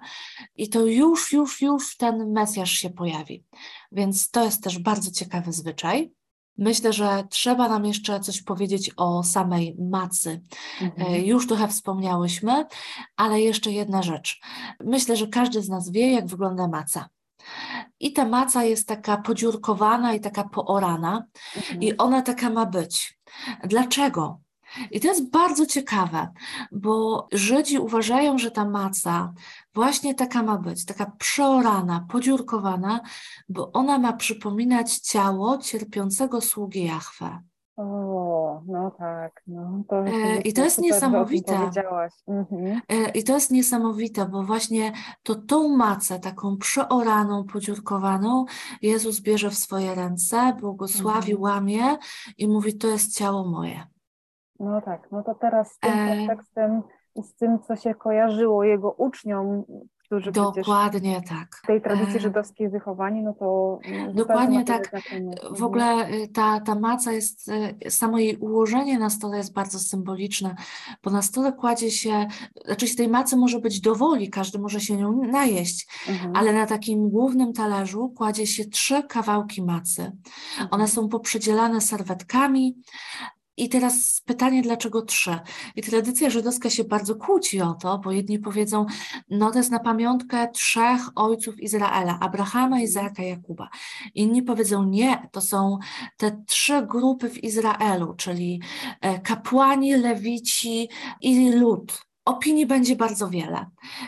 i 0.55 0.69
to 0.69 0.85
już, 0.85 1.31
już, 1.31 1.61
już 1.61 1.97
ten 1.97 2.31
Mesjasz 2.31 2.71
się 2.71 2.89
pojawi. 2.89 3.43
Więc 3.91 4.29
to 4.29 4.43
jest 4.43 4.63
też 4.63 4.79
bardzo 4.79 5.11
ciekawy 5.11 5.53
zwyczaj. 5.53 6.11
Myślę, 6.57 6.93
że 6.93 7.23
trzeba 7.29 7.69
nam 7.69 7.85
jeszcze 7.85 8.19
coś 8.19 8.41
powiedzieć 8.41 8.91
o 8.97 9.23
samej 9.23 9.75
macy. 9.79 10.41
Mhm. 10.81 11.13
E, 11.13 11.19
już 11.19 11.47
trochę 11.47 11.67
wspomniałyśmy, 11.67 12.65
ale 13.15 13.41
jeszcze 13.41 13.71
jedna 13.71 14.03
rzecz. 14.03 14.41
Myślę, 14.83 15.17
że 15.17 15.27
każdy 15.27 15.61
z 15.61 15.69
nas 15.69 15.91
wie, 15.91 16.11
jak 16.11 16.27
wygląda 16.27 16.67
maca. 16.67 17.09
I 17.99 18.13
ta 18.13 18.25
maca 18.25 18.63
jest 18.63 18.87
taka 18.87 19.17
podziurkowana 19.17 20.13
i 20.13 20.19
taka 20.19 20.43
poorana, 20.43 21.23
mhm. 21.55 21.81
i 21.81 21.97
ona 21.97 22.21
taka 22.21 22.49
ma 22.49 22.65
być. 22.65 23.19
Dlaczego? 23.63 24.39
I 24.91 24.99
to 24.99 25.07
jest 25.07 25.29
bardzo 25.31 25.65
ciekawe, 25.65 26.27
bo 26.71 27.27
Żydzi 27.31 27.79
uważają, 27.79 28.37
że 28.37 28.51
ta 28.51 28.65
maca 28.65 29.33
właśnie 29.77 30.15
taka 30.15 30.43
ma 30.43 30.57
być, 30.57 30.85
taka 30.85 31.11
przeorana, 31.17 32.05
podziurkowana, 32.11 32.99
bo 33.49 33.71
ona 33.71 33.99
ma 33.99 34.13
przypominać 34.13 34.97
ciało 34.97 35.57
cierpiącego 35.57 36.41
sługi 36.41 36.85
Jahwe. 36.85 37.39
O, 37.75 38.61
no 38.67 38.91
tak, 38.91 39.41
no 39.47 39.83
to 39.89 40.07
e, 40.07 40.41
I 40.41 40.53
to 40.53 40.63
jest 40.63 40.81
niesamowite. 40.81 41.71
Mhm. 42.27 42.81
E, 42.89 43.09
I 43.09 43.23
to 43.23 43.33
jest 43.33 43.51
niesamowite, 43.51 44.25
bo 44.25 44.43
właśnie 44.43 44.91
to 45.23 45.35
tą 45.35 45.77
macę, 45.77 46.19
taką 46.19 46.57
przeoraną, 46.57 47.43
podziurkowaną, 47.43 48.45
Jezus 48.81 49.19
bierze 49.19 49.49
w 49.49 49.55
swoje 49.55 49.95
ręce, 49.95 50.53
błogosławi, 50.59 51.31
mhm. 51.31 51.41
łamie 51.41 51.97
i 52.37 52.47
mówi: 52.47 52.77
To 52.77 52.87
jest 52.87 53.17
ciało 53.17 53.45
moje. 53.45 53.87
No 54.59 54.81
tak, 54.81 55.07
no 55.11 55.23
to 55.23 55.35
teraz 55.35 55.73
z 55.73 55.79
tym 55.79 55.91
e... 55.91 56.17
kontekstem 56.17 56.83
i 57.17 57.23
z 57.23 57.35
tym, 57.35 57.59
co 57.59 57.75
się 57.75 57.95
kojarzyło 57.95 58.63
jego 58.63 58.91
uczniom, 58.91 59.63
którzy 60.07 60.31
Dokładnie 60.31 61.21
tak. 61.29 61.61
w 61.63 61.67
tej 61.67 61.81
tradycji 61.81 62.17
e, 62.17 62.19
żydowskiej 62.19 62.69
wychowani, 62.69 63.23
no 63.23 63.33
to 63.33 63.79
Dokładnie 64.13 64.63
tak. 64.63 64.91
W 65.51 65.63
ogóle 65.63 66.09
y, 66.11 66.27
ta, 66.27 66.59
ta 66.59 66.75
maca 66.75 67.11
jest, 67.11 67.51
y, 67.85 67.91
samo 67.91 68.19
jej 68.19 68.37
ułożenie 68.37 68.99
na 68.99 69.09
stole 69.09 69.37
jest 69.37 69.53
bardzo 69.53 69.79
symboliczne, 69.79 70.55
bo 71.03 71.11
na 71.11 71.21
stole 71.21 71.53
kładzie 71.53 71.91
się, 71.91 72.27
znaczy 72.65 72.87
z 72.87 72.95
tej 72.95 73.07
macy 73.07 73.37
może 73.37 73.59
być 73.59 73.81
dowoli, 73.81 74.29
każdy 74.29 74.59
może 74.59 74.79
się 74.79 74.97
nią 74.97 75.23
najeść, 75.23 75.87
mhm. 76.09 76.35
ale 76.35 76.53
na 76.53 76.65
takim 76.65 77.09
głównym 77.09 77.53
talerzu 77.53 78.09
kładzie 78.09 78.47
się 78.47 78.65
trzy 78.65 79.03
kawałki 79.03 79.63
macy. 79.63 80.01
Mhm. 80.01 80.67
One 80.71 80.87
są 80.87 81.09
poprzydzielane 81.09 81.81
serwetkami, 81.81 82.77
i 83.57 83.69
teraz 83.69 84.21
pytanie, 84.25 84.61
dlaczego 84.61 85.01
trzy? 85.01 85.39
I 85.75 85.81
tradycja 85.81 86.29
żydowska 86.29 86.69
się 86.69 86.83
bardzo 86.83 87.15
kłóci 87.15 87.61
o 87.61 87.73
to, 87.73 87.97
bo 87.97 88.11
jedni 88.11 88.39
powiedzą, 88.39 88.85
no 89.29 89.51
to 89.51 89.57
jest 89.57 89.71
na 89.71 89.79
pamiątkę 89.79 90.47
trzech 90.47 91.01
ojców 91.15 91.59
Izraela, 91.59 92.19
Abrahama, 92.19 92.81
Izaaka, 92.81 93.23
Jakuba. 93.23 93.69
Inni 94.15 94.43
powiedzą, 94.43 94.83
nie, 94.83 95.29
to 95.31 95.41
są 95.41 95.77
te 96.17 96.43
trzy 96.47 96.81
grupy 96.81 97.29
w 97.29 97.43
Izraelu, 97.43 98.13
czyli 98.13 98.61
e, 99.01 99.19
kapłani, 99.19 99.95
lewici 99.95 100.89
i 101.21 101.51
lud 101.51 102.07
opinii 102.25 102.65
będzie 102.65 102.95
bardzo 102.95 103.29
wiele, 103.29 103.65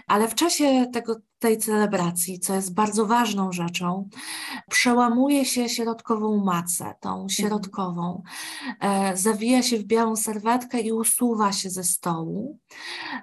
ale 0.08 0.28
w 0.28 0.36
czasie 0.36 0.86
tego, 0.94 1.16
tej 1.40 1.58
celebracji, 1.58 2.40
co 2.40 2.56
jest 2.56 2.74
bardzo 2.74 3.06
ważną 3.06 3.52
rzeczą, 3.52 4.10
przełamuje 4.70 5.46
się 5.46 5.70
środkową 5.70 6.44
macę, 6.44 6.94
tą 7.00 7.10
mhm. 7.10 7.30
środkową, 7.30 8.24
e, 8.80 9.18
zawija 9.18 9.62
się 9.64 9.78
w 9.78 9.84
białą 9.84 10.16
serwetkę 10.16 10.82
i 10.82 10.92
usuwa 10.92 11.52
się 11.52 11.70
ze 11.70 11.84
stołu. 11.84 12.60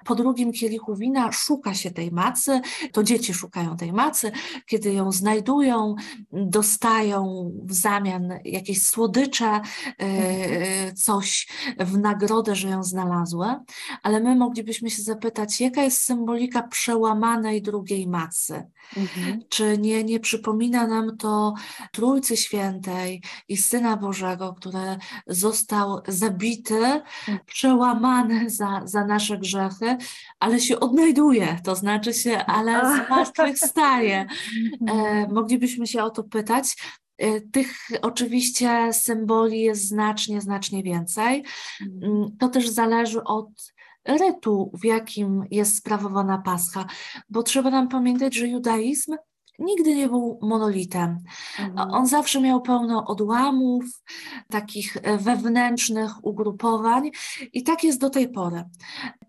Po 0.05 0.15
drugim 0.15 0.51
kielichu 0.51 0.95
wina 0.95 1.31
szuka 1.31 1.73
się 1.73 1.91
tej 1.91 2.11
macy, 2.11 2.61
to 2.91 3.03
dzieci 3.03 3.33
szukają 3.33 3.77
tej 3.77 3.93
macy, 3.93 4.31
kiedy 4.65 4.93
ją 4.93 5.11
znajdują, 5.11 5.95
dostają 6.31 7.51
w 7.63 7.73
zamian 7.73 8.33
jakieś 8.45 8.83
słodycze, 8.83 9.45
e, 9.45 9.61
mhm. 9.99 10.95
coś 10.95 11.47
w 11.79 11.97
nagrodę, 11.97 12.55
że 12.55 12.69
ją 12.69 12.83
znalazły, 12.83 13.47
ale 14.03 14.19
my 14.19 14.35
moglibyśmy 14.35 14.89
się 14.89 15.01
zapytać, 15.01 15.61
jaka 15.61 15.83
jest 15.83 16.01
symbolika 16.01 16.63
przełamanej 16.63 17.61
drugiej 17.61 18.06
macy. 18.07 18.63
Mhm. 18.97 19.41
Czy 19.49 19.77
nie, 19.77 20.03
nie 20.03 20.19
przypomina 20.19 20.87
nam 20.87 21.17
to 21.17 21.53
Trójcy 21.91 22.37
Świętej 22.37 23.21
i 23.47 23.57
Syna 23.57 23.97
Bożego, 23.97 24.53
który 24.53 24.97
został 25.27 26.01
zabity, 26.07 26.75
mhm. 26.75 27.39
przełamany 27.45 28.49
za, 28.49 28.81
za 28.85 29.05
nasze 29.05 29.37
grzechy, 29.37 29.97
ale 30.39 30.59
się 30.59 30.79
odnajduje, 30.79 31.59
to 31.63 31.75
znaczy 31.75 32.13
się, 32.13 32.37
ale 32.37 32.81
zmartwychwstaje. 33.05 34.19
Mhm. 34.19 34.37
E, 34.87 35.27
moglibyśmy 35.27 35.87
się 35.87 36.03
o 36.03 36.09
to 36.09 36.23
pytać. 36.23 36.75
E, 37.17 37.41
tych 37.41 37.77
oczywiście 38.01 38.93
symboli 38.93 39.61
jest 39.61 39.87
znacznie, 39.87 40.41
znacznie 40.41 40.83
więcej. 40.83 41.43
Mhm. 41.81 42.13
Mm, 42.13 42.37
to 42.39 42.47
też 42.47 42.69
zależy 42.69 43.23
od 43.23 43.49
rytu, 44.07 44.71
w 44.73 44.85
jakim 44.85 45.43
jest 45.51 45.77
sprawowana 45.77 46.37
Pascha, 46.37 46.85
bo 47.29 47.43
trzeba 47.43 47.69
nam 47.69 47.87
pamiętać, 47.87 48.35
że 48.35 48.47
judaizm 48.47 49.15
nigdy 49.59 49.95
nie 49.95 50.07
był 50.07 50.39
monolitem. 50.41 51.17
Mhm. 51.59 51.93
On 51.93 52.07
zawsze 52.07 52.41
miał 52.41 52.61
pełno 52.61 53.05
odłamów, 53.05 53.85
takich 54.49 54.97
e, 54.97 55.17
wewnętrznych 55.17 56.25
ugrupowań 56.25 57.11
i 57.53 57.63
tak 57.63 57.83
jest 57.83 57.99
do 57.99 58.09
tej 58.09 58.29
pory. 58.29 58.63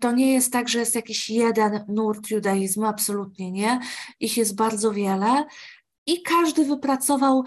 To 0.00 0.12
nie 0.12 0.32
jest 0.32 0.52
tak, 0.52 0.68
że 0.68 0.78
jest 0.78 0.94
jakiś 0.94 1.30
jeden 1.30 1.84
nurt 1.88 2.30
judaizmu, 2.30 2.84
absolutnie 2.84 3.50
nie. 3.52 3.80
Ich 4.20 4.36
jest 4.36 4.56
bardzo 4.56 4.92
wiele 4.92 5.46
i 6.06 6.22
każdy 6.22 6.64
wypracował 6.64 7.44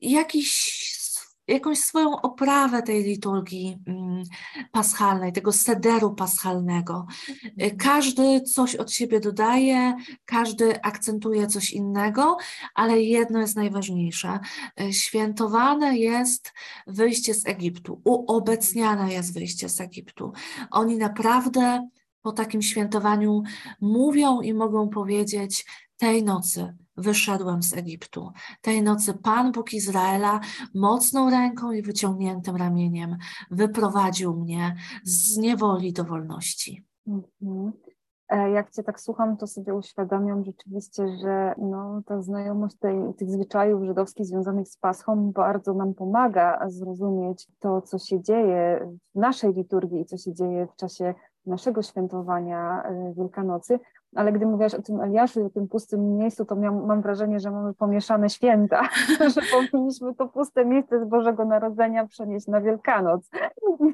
jakiś 0.00 0.95
jakąś 1.48 1.78
swoją 1.78 2.20
oprawę 2.20 2.82
tej 2.82 3.04
liturgii 3.04 3.78
mm, 3.86 4.22
paschalnej, 4.72 5.32
tego 5.32 5.52
sederu 5.52 6.14
paschalnego. 6.14 7.06
Mhm. 7.44 7.76
Każdy 7.76 8.40
coś 8.40 8.76
od 8.76 8.92
siebie 8.92 9.20
dodaje, 9.20 9.96
każdy 10.24 10.82
akcentuje 10.82 11.46
coś 11.46 11.70
innego, 11.70 12.36
ale 12.74 13.02
jedno 13.02 13.40
jest 13.40 13.56
najważniejsze. 13.56 14.38
Świętowane 14.90 15.98
jest 15.98 16.52
wyjście 16.86 17.34
z 17.34 17.46
Egiptu, 17.46 18.00
uobecniane 18.04 19.12
jest 19.12 19.34
wyjście 19.34 19.68
z 19.68 19.80
Egiptu. 19.80 20.32
Oni 20.70 20.96
naprawdę 20.96 21.88
po 22.22 22.32
takim 22.32 22.62
świętowaniu 22.62 23.42
mówią 23.80 24.40
i 24.40 24.54
mogą 24.54 24.88
powiedzieć 24.88 25.66
tej 25.96 26.22
nocy 26.24 26.74
wyszedłem 26.96 27.62
z 27.62 27.74
Egiptu. 27.74 28.32
Tej 28.60 28.82
nocy 28.82 29.14
Pan 29.14 29.52
Bóg 29.52 29.72
Izraela 29.72 30.40
mocną 30.74 31.30
ręką 31.30 31.72
i 31.72 31.82
wyciągniętym 31.82 32.56
ramieniem 32.56 33.16
wyprowadził 33.50 34.36
mnie 34.36 34.76
z 35.04 35.36
niewoli 35.36 35.92
do 35.92 36.04
wolności. 36.04 36.84
Mhm. 37.06 37.72
E, 38.28 38.50
jak 38.50 38.70
Cię 38.70 38.82
tak 38.82 39.00
słucham, 39.00 39.36
to 39.36 39.46
sobie 39.46 39.74
uświadamiam 39.74 40.44
rzeczywiście, 40.44 41.08
że 41.22 41.54
no, 41.58 42.02
ta 42.06 42.22
znajomość 42.22 42.76
tej, 42.76 43.14
tych 43.14 43.30
zwyczajów 43.30 43.84
żydowskich 43.84 44.26
związanych 44.26 44.68
z 44.68 44.76
Paschą 44.76 45.32
bardzo 45.32 45.74
nam 45.74 45.94
pomaga 45.94 46.68
zrozumieć 46.68 47.46
to, 47.58 47.82
co 47.82 47.98
się 47.98 48.22
dzieje 48.22 48.88
w 49.14 49.18
naszej 49.18 49.52
liturgii 49.52 50.00
i 50.00 50.04
co 50.04 50.16
się 50.16 50.34
dzieje 50.34 50.66
w 50.66 50.76
czasie 50.76 51.14
naszego 51.46 51.82
świętowania 51.82 52.82
Wielkanocy, 53.16 53.78
ale 54.16 54.32
gdy 54.32 54.46
mówiłaś 54.46 54.74
o 54.74 54.82
tym 54.82 55.00
Eliaszu 55.00 55.40
i 55.40 55.42
o 55.42 55.50
tym 55.50 55.68
pustym 55.68 56.16
miejscu, 56.16 56.44
to 56.44 56.56
miał, 56.56 56.86
mam 56.86 57.02
wrażenie, 57.02 57.40
że 57.40 57.50
mamy 57.50 57.74
pomieszane 57.74 58.30
święta, 58.30 58.88
że 59.34 59.40
powinniśmy 59.52 60.14
to 60.14 60.28
puste 60.28 60.64
miejsce 60.64 61.00
z 61.00 61.08
Bożego 61.08 61.44
Narodzenia 61.44 62.06
przenieść 62.06 62.46
na 62.46 62.60
Wielkanoc 62.60 63.30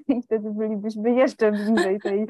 i 0.08 0.22
wtedy 0.22 0.50
bylibyśmy 0.50 1.10
jeszcze 1.10 1.52
bliżej 1.52 2.00
tej, 2.00 2.26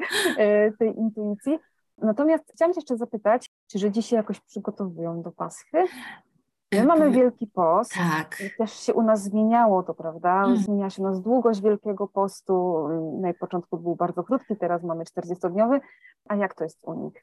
tej 0.79 0.99
intuicji. 0.99 1.59
Natomiast 1.97 2.51
chciałam 2.53 2.73
Cię 2.73 2.77
jeszcze 2.77 2.97
zapytać, 2.97 3.49
czy 3.67 3.79
Żydzi 3.79 4.01
się 4.01 4.15
jakoś 4.15 4.39
przygotowują 4.39 5.21
do 5.21 5.31
Paschy? 5.31 5.77
My 6.73 6.85
mamy 6.85 7.11
Wielki 7.11 7.47
Post. 7.47 7.93
Tak. 7.93 8.37
I 8.45 8.57
też 8.57 8.73
się 8.79 8.93
u 8.93 9.01
nas 9.01 9.23
zmieniało 9.23 9.83
to, 9.83 9.93
prawda? 9.93 10.43
Mm. 10.45 10.57
Zmienia 10.57 10.89
się 10.89 11.01
u 11.01 11.05
nas 11.05 11.21
długość 11.21 11.61
Wielkiego 11.61 12.07
Postu. 12.07 12.87
Na 13.21 13.33
początku 13.33 13.77
był 13.77 13.95
bardzo 13.95 14.23
krótki, 14.23 14.55
teraz 14.55 14.83
mamy 14.83 15.03
40-dniowy. 15.03 15.79
A 16.27 16.35
jak 16.35 16.53
to 16.53 16.63
jest 16.63 16.79
u 16.83 16.93
nich? 16.93 17.13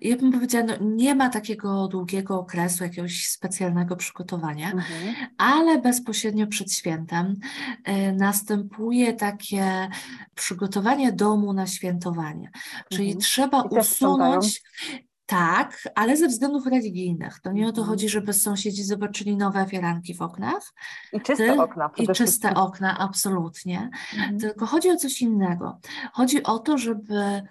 Ja 0.00 0.16
bym 0.16 0.32
powiedziała, 0.32 0.64
no, 0.64 0.74
nie 0.80 1.14
ma 1.14 1.30
takiego 1.30 1.88
długiego 1.88 2.38
okresu, 2.38 2.84
jakiegoś 2.84 3.28
specjalnego 3.28 3.96
przygotowania, 3.96 4.72
mhm. 4.72 5.14
ale 5.38 5.78
bezpośrednio 5.78 6.46
przed 6.46 6.72
świętem 6.72 7.36
y, 7.88 8.12
następuje 8.12 9.12
takie 9.12 9.88
przygotowanie 10.34 11.12
domu 11.12 11.52
na 11.52 11.66
świętowanie. 11.66 12.50
Czyli 12.90 13.08
mhm. 13.08 13.20
trzeba 13.20 13.62
usunąć 13.62 14.62
tak, 15.28 15.88
ale 15.94 16.16
ze 16.16 16.28
względów 16.28 16.66
religijnych. 16.66 17.40
To 17.40 17.52
nie 17.52 17.68
o 17.68 17.72
to 17.72 17.80
mhm. 17.80 17.88
chodzi, 17.88 18.08
żeby 18.08 18.32
sąsiedzi 18.32 18.84
zobaczyli 18.84 19.36
nowe 19.36 19.66
firanki 19.66 20.14
w 20.14 20.22
oknach. 20.22 20.72
I 21.12 21.20
czyste 21.20 21.52
ty, 21.52 21.62
okna. 21.62 21.90
I 21.96 22.08
czyste 22.08 22.54
okna, 22.54 22.98
absolutnie. 22.98 23.90
Mhm. 24.14 24.38
Tylko 24.38 24.66
chodzi 24.66 24.90
o 24.90 24.96
coś 24.96 25.22
innego. 25.22 25.80
Chodzi 26.12 26.42
o 26.42 26.58
to, 26.58 26.78
żeby 26.78 27.42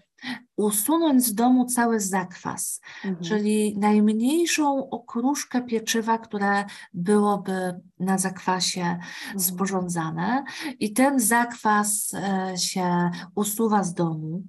usunąć 0.56 1.25
z 1.25 1.34
domu 1.34 1.65
cały 1.65 1.99
zakwas, 1.99 2.82
mhm. 3.06 3.25
czyli 3.25 3.77
najmniejszą 3.77 4.89
okruszkę 4.89 5.62
pieczywa, 5.62 6.17
które 6.17 6.65
byłoby 6.93 7.80
na 7.99 8.17
zakwasie 8.17 8.82
mhm. 8.82 9.39
sporządzane 9.39 10.43
i 10.80 10.93
ten 10.93 11.19
zakwas 11.19 12.13
e, 12.13 12.58
się 12.58 13.12
usuwa 13.36 13.84
z 13.84 13.93
domu 13.93 14.43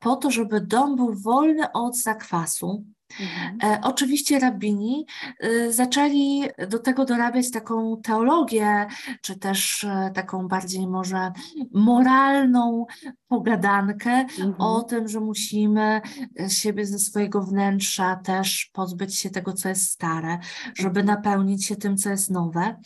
po 0.00 0.16
to, 0.16 0.30
żeby 0.30 0.60
dom 0.60 0.96
był 0.96 1.14
wolny 1.14 1.72
od 1.72 1.96
zakwasu, 1.96 2.84
Mhm. 3.20 3.58
E, 3.62 3.80
oczywiście 3.82 4.38
rabini 4.38 5.06
y, 5.44 5.72
zaczęli 5.72 6.42
do 6.68 6.78
tego 6.78 7.04
dorabiać 7.04 7.50
taką 7.50 8.00
teologię, 8.02 8.86
czy 9.20 9.38
też 9.38 9.84
e, 9.84 10.10
taką 10.14 10.48
bardziej 10.48 10.86
może 10.88 11.32
moralną 11.72 12.86
pogadankę 13.28 14.10
mhm. 14.10 14.54
o 14.58 14.82
tym, 14.82 15.08
że 15.08 15.20
musimy 15.20 16.00
siebie 16.48 16.86
ze 16.86 16.98
swojego 16.98 17.42
wnętrza 17.42 18.16
też 18.16 18.70
pozbyć 18.72 19.18
się 19.18 19.30
tego, 19.30 19.52
co 19.52 19.68
jest 19.68 19.90
stare, 19.90 20.38
żeby 20.74 21.00
mhm. 21.00 21.06
napełnić 21.06 21.66
się 21.66 21.76
tym, 21.76 21.96
co 21.96 22.10
jest 22.10 22.30
nowe. 22.30 22.76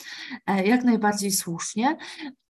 E, 0.46 0.66
jak 0.66 0.84
najbardziej 0.84 1.30
słusznie, 1.30 1.96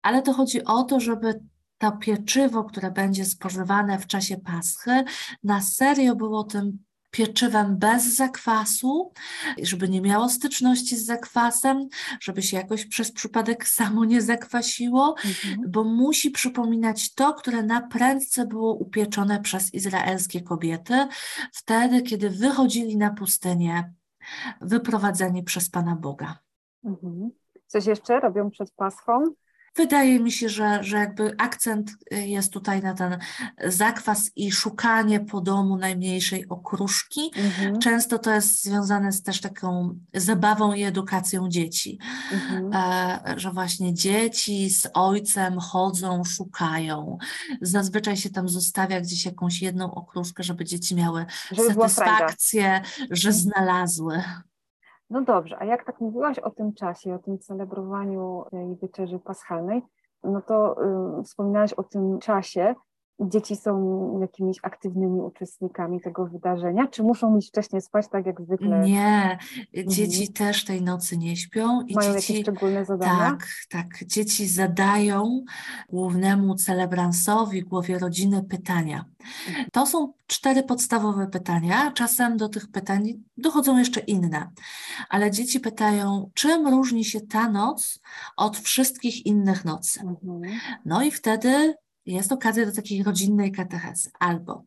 ale 0.02 0.22
to 0.22 0.32
chodzi 0.32 0.64
o 0.64 0.82
to, 0.82 1.00
żeby 1.00 1.40
to 1.78 1.92
pieczywo, 1.92 2.64
które 2.64 2.90
będzie 2.90 3.24
spożywane 3.24 3.98
w 3.98 4.06
czasie 4.06 4.36
Paschy, 4.36 5.04
na 5.44 5.60
serio 5.60 6.16
było 6.16 6.44
tym 6.44 6.78
pieczywem 7.10 7.76
bez 7.78 8.16
zakwasu, 8.16 9.12
żeby 9.62 9.88
nie 9.88 10.00
miało 10.00 10.28
styczności 10.28 10.96
z 10.96 11.06
zakwasem, 11.06 11.88
żeby 12.20 12.42
się 12.42 12.56
jakoś 12.56 12.86
przez 12.86 13.12
przypadek 13.12 13.68
samo 13.78 14.04
nie 14.04 14.22
zakwasiło, 14.22 15.14
mhm. 15.24 15.70
bo 15.70 15.84
musi 15.84 16.30
przypominać 16.30 17.14
to, 17.14 17.34
które 17.34 17.62
na 17.62 17.80
prędce 17.80 18.46
było 18.46 18.74
upieczone 18.74 19.40
przez 19.40 19.74
izraelskie 19.74 20.40
kobiety, 20.40 21.06
wtedy, 21.52 22.02
kiedy 22.02 22.30
wychodzili 22.30 22.96
na 22.96 23.10
pustynię, 23.10 23.92
wyprowadzeni 24.60 25.42
przez 25.42 25.70
Pana 25.70 25.96
Boga. 25.96 26.38
Mhm. 26.84 27.30
Coś 27.66 27.86
jeszcze 27.86 28.20
robią 28.20 28.50
przed 28.50 28.70
Paschą? 28.70 29.24
Wydaje 29.76 30.20
mi 30.20 30.32
się, 30.32 30.48
że, 30.48 30.84
że 30.84 30.96
jakby 30.96 31.34
akcent 31.38 31.90
y, 32.12 32.26
jest 32.26 32.52
tutaj 32.52 32.82
na 32.82 32.94
ten 32.94 33.18
zakwas 33.64 34.30
i 34.36 34.52
szukanie 34.52 35.20
po 35.20 35.40
domu 35.40 35.76
najmniejszej 35.76 36.48
okruszki. 36.48 37.30
Mhm. 37.36 37.78
Często 37.78 38.18
to 38.18 38.34
jest 38.34 38.64
związane 38.64 39.12
z 39.12 39.22
też 39.22 39.40
taką 39.40 39.98
zabawą 40.14 40.72
i 40.72 40.82
edukacją 40.82 41.48
dzieci, 41.48 41.98
mhm. 42.32 42.72
e, 42.72 43.34
że 43.40 43.52
właśnie 43.52 43.94
dzieci 43.94 44.70
z 44.70 44.88
ojcem 44.94 45.58
chodzą, 45.58 46.24
szukają. 46.24 47.18
Zazwyczaj 47.60 48.16
się 48.16 48.30
tam 48.30 48.48
zostawia 48.48 49.00
gdzieś 49.00 49.24
jakąś 49.24 49.62
jedną 49.62 49.94
okruszkę, 49.94 50.42
żeby 50.42 50.64
dzieci 50.64 50.94
miały 50.94 51.26
żeby 51.52 51.68
satysfakcję, 51.68 52.82
że 53.10 53.32
znalazły. 53.32 54.22
No 55.10 55.22
dobrze, 55.22 55.58
a 55.58 55.64
jak 55.64 55.84
tak 55.84 56.00
mówiłaś 56.00 56.38
o 56.38 56.50
tym 56.50 56.74
czasie, 56.74 57.14
o 57.14 57.18
tym 57.18 57.38
celebrowaniu 57.38 58.44
tej 58.50 58.76
wieczerzy 58.76 59.18
paschalnej, 59.18 59.82
no 60.24 60.42
to 60.42 60.76
y, 61.20 61.22
wspominałaś 61.22 61.72
o 61.72 61.82
tym 61.82 62.18
czasie, 62.18 62.74
dzieci 63.20 63.56
są 63.56 64.18
jakimiś 64.20 64.58
aktywnymi 64.62 65.20
uczestnikami 65.20 66.00
tego 66.00 66.26
wydarzenia? 66.26 66.86
Czy 66.86 67.02
muszą 67.02 67.34
mieć 67.34 67.48
wcześniej 67.48 67.82
spać, 67.82 68.06
tak 68.08 68.26
jak 68.26 68.40
zwykle? 68.40 68.80
Nie, 68.80 69.38
dzieci 69.86 70.20
mhm. 70.20 70.32
też 70.32 70.64
tej 70.64 70.82
nocy 70.82 71.18
nie 71.18 71.36
śpią. 71.36 71.82
I 71.82 71.94
Mają 71.94 72.14
dzieci, 72.14 72.32
jakieś 72.32 72.46
szczególne 72.46 72.84
zadania? 72.84 73.18
Tak, 73.18 73.48
tak. 73.70 74.04
Dzieci 74.06 74.46
zadają 74.46 75.44
głównemu 75.88 76.54
celebransowi, 76.54 77.62
głowie 77.62 77.98
rodziny 77.98 78.44
pytania. 78.44 79.04
To 79.72 79.86
są 79.86 80.12
cztery 80.26 80.62
podstawowe 80.62 81.26
pytania. 81.26 81.92
Czasem 81.92 82.36
do 82.36 82.48
tych 82.48 82.70
pytań 82.70 83.12
dochodzą 83.36 83.78
jeszcze 83.78 84.00
inne. 84.00 84.50
Ale 85.08 85.30
dzieci 85.30 85.60
pytają, 85.60 86.30
czym 86.34 86.68
różni 86.68 87.04
się 87.04 87.20
ta 87.20 87.48
noc 87.48 88.00
od 88.36 88.58
wszystkich 88.58 89.26
innych 89.26 89.64
nocy? 89.64 90.00
Mhm. 90.00 90.42
No 90.84 91.02
i 91.02 91.10
wtedy 91.10 91.74
jest 92.12 92.32
okazja 92.32 92.66
do 92.66 92.72
takiej 92.72 93.02
rodzinnej 93.02 93.52
katechezy. 93.52 94.10
Albo 94.18 94.64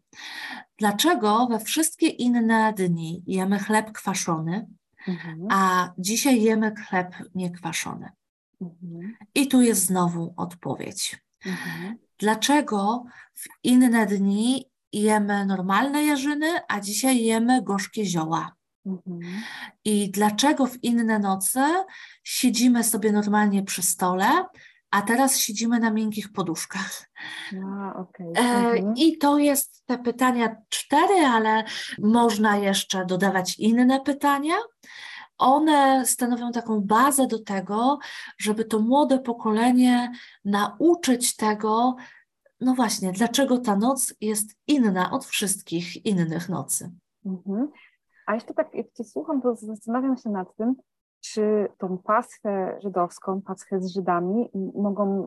dlaczego 0.77 1.47
we 1.47 1.60
wszystkie 1.60 2.08
inne 2.08 2.73
dni 2.73 3.23
jemy 3.27 3.60
chleb 3.60 3.91
kwaszony, 3.91 4.67
mhm. 5.08 5.47
a 5.49 5.91
dzisiaj 5.97 6.41
jemy 6.41 6.75
chleb 6.75 7.15
niekwaszony? 7.36 8.10
Mhm. 8.62 9.15
I 9.36 9.47
tu 9.47 9.62
jest 9.62 9.86
znowu 9.86 10.34
odpowiedź. 10.38 11.21
Mhm. 11.45 11.97
Dlaczego 12.17 13.04
w 13.34 13.47
inne 13.63 14.06
dni 14.06 14.71
jemy 14.93 15.45
normalne 15.45 16.06
jarzyny, 16.06 16.47
a 16.67 16.80
dzisiaj 16.80 17.23
jemy 17.23 17.63
gorzkie 17.63 18.06
zioła? 18.06 18.56
Mhm. 18.86 19.21
I 19.86 20.12
dlaczego 20.12 20.67
w 20.67 20.84
inne 20.84 21.19
noce 21.19 21.86
siedzimy 22.23 22.84
sobie 22.84 23.12
normalnie 23.12 23.63
przy 23.63 23.82
stole, 23.82 24.45
a 24.91 25.01
teraz 25.01 25.38
siedzimy 25.38 25.80
na 25.80 25.91
miękkich 25.91 26.32
poduszkach. 26.32 27.10
A, 27.65 27.93
okay. 27.99 28.27
mhm. 28.27 28.93
I 28.97 29.17
to 29.17 29.38
jest 29.38 29.86
te 29.86 29.97
pytania 29.97 30.56
cztery, 30.69 31.25
ale 31.25 31.63
można 31.99 32.58
jeszcze 32.58 33.06
dodawać 33.06 33.60
inne 33.60 33.99
pytania. 33.99 34.56
One 35.38 36.06
stanowią 36.06 36.51
taką 36.51 36.82
bazę 36.82 37.27
do 37.27 37.43
tego, 37.43 37.99
żeby 38.38 38.65
to 38.65 38.80
młode 38.80 39.19
pokolenie 39.19 40.12
nauczyć 40.45 41.36
tego, 41.36 41.95
no 42.60 42.75
właśnie, 42.75 43.12
dlaczego 43.12 43.58
ta 43.58 43.75
noc 43.75 44.13
jest 44.21 44.56
inna 44.67 45.12
od 45.12 45.25
wszystkich 45.25 46.06
innych 46.06 46.49
nocy. 46.49 46.91
Mhm. 47.25 47.71
A 48.25 48.36
jeszcze 48.36 48.54
tak, 48.54 48.73
jak 48.73 48.93
Cię 48.93 49.04
słucham, 49.04 49.41
to 49.41 49.56
zastanawiam 49.56 50.17
się 50.17 50.30
nad 50.30 50.56
tym, 50.56 50.75
czy 51.22 51.68
tą 51.78 51.98
Paschę 51.98 52.80
żydowską, 52.84 53.42
Paschę 53.42 53.82
z 53.82 53.94
Żydami 53.94 54.50
mogą 54.76 55.26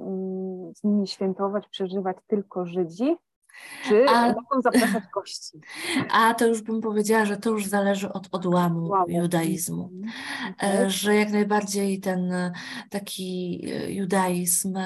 z 0.77 0.85
nimi 0.85 1.07
świętować, 1.07 1.69
przeżywać 1.69 2.17
tylko 2.27 2.67
Żydzi, 2.67 3.17
czy 3.89 4.09
a, 4.09 4.27
mogą 4.27 4.63
zapraszać 4.63 5.05
gości? 5.15 5.61
A 6.11 6.35
to 6.35 6.47
już 6.47 6.63
bym 6.63 6.81
powiedziała, 6.81 7.25
że 7.25 7.37
to 7.37 7.51
już 7.51 7.67
zależy 7.67 8.13
od 8.13 8.29
odłamu 8.33 8.89
wow. 8.89 9.05
judaizmu. 9.09 9.91
E, 10.63 10.91
że 10.91 11.15
jak 11.15 11.31
najbardziej 11.31 12.01
ten 12.01 12.33
e, 12.33 12.53
taki 12.91 13.61
e, 13.67 13.93
judaizm 13.93 14.79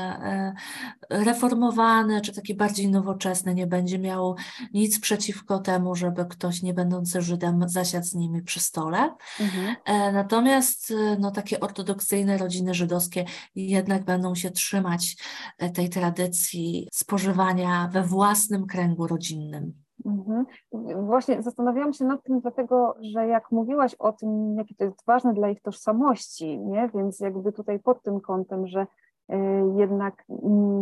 reformowany, 1.11 2.20
czy 2.20 2.33
taki 2.33 2.54
bardziej 2.54 2.88
nowoczesny 2.90 3.54
nie 3.54 3.66
będzie 3.66 3.98
miał 3.98 4.37
nic 4.74 5.00
przeciwko 5.00 5.59
temu, 5.59 5.94
żeby 5.94 6.26
ktoś 6.26 6.62
nie 6.62 6.74
będący 6.74 7.22
Żydem 7.22 7.68
zasiadł 7.68 8.07
z 8.07 8.14
nimi 8.14 8.42
przy 8.42 8.61
stole. 8.61 9.14
Mhm. 9.40 9.76
Natomiast 10.14 10.92
no, 11.18 11.31
takie 11.31 11.61
ortodoksyjne 11.61 12.38
rodziny 12.38 12.74
żydowskie 12.74 13.24
jednak 13.54 14.04
będą 14.04 14.35
się 14.35 14.50
trzymać 14.50 15.16
tej 15.74 15.88
tradycji 15.88 16.88
spożywania 16.92 17.88
we 17.92 18.02
własnym 18.02 18.58
własnym 18.59 18.66
kręgu 18.66 19.07
rodzinnym. 19.07 19.73
Mhm. 20.07 20.47
Właśnie 21.07 21.42
zastanawiałam 21.42 21.92
się 21.92 22.05
nad 22.05 22.23
tym, 22.23 22.40
dlatego 22.40 22.97
że 23.01 23.27
jak 23.27 23.53
mówiłaś 23.53 23.94
o 23.94 24.12
tym, 24.12 24.57
jakie 24.57 24.75
to 24.75 24.85
jest 24.85 25.07
ważne 25.07 25.35
dla 25.35 25.51
ich 25.51 25.62
tożsamości, 25.62 26.59
nie? 26.59 26.90
więc 26.94 27.21
jakby 27.21 27.53
tutaj 27.53 27.79
pod 27.79 28.03
tym 28.03 28.21
kątem, 28.21 28.66
że 28.66 28.87
y, 29.33 29.37
jednak 29.77 30.25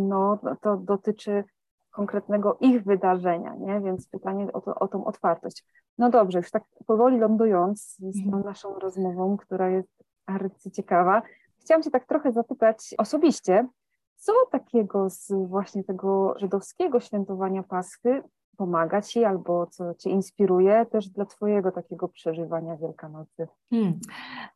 no, 0.09 0.39
to 0.61 0.77
dotyczy 0.77 1.43
konkretnego 1.91 2.57
ich 2.59 2.83
wydarzenia, 2.83 3.55
nie? 3.55 3.81
Więc 3.81 4.07
pytanie 4.07 4.53
o, 4.53 4.61
to, 4.61 4.75
o 4.75 4.87
tą 4.87 5.05
otwartość. 5.05 5.65
No 5.97 6.09
dobrze, 6.09 6.37
już 6.39 6.51
tak 6.51 6.63
powoli 6.85 7.17
lądując 7.17 7.97
z 7.99 8.23
tą 8.23 8.25
mhm. 8.25 8.43
naszą 8.43 8.79
rozmową, 8.79 9.37
która 9.37 9.69
jest 9.69 10.03
arcyciekawa, 10.25 11.21
chciałam 11.59 11.83
Cię 11.83 11.91
tak 11.91 12.05
trochę 12.05 12.31
zapytać 12.31 12.95
osobiście, 12.97 13.67
co 14.17 14.33
takiego 14.51 15.09
z 15.09 15.31
właśnie 15.47 15.83
tego 15.83 16.33
żydowskiego 16.39 16.99
świętowania 16.99 17.63
Paschy 17.63 18.23
pomaga 18.57 19.01
Ci 19.01 19.23
albo 19.23 19.67
co 19.67 19.95
Cię 19.95 20.09
inspiruje 20.09 20.85
też 20.91 21.09
dla 21.09 21.25
Twojego 21.25 21.71
takiego 21.71 22.07
przeżywania 22.07 22.77
Wielkanocy? 22.77 23.47
Hmm. 23.69 23.99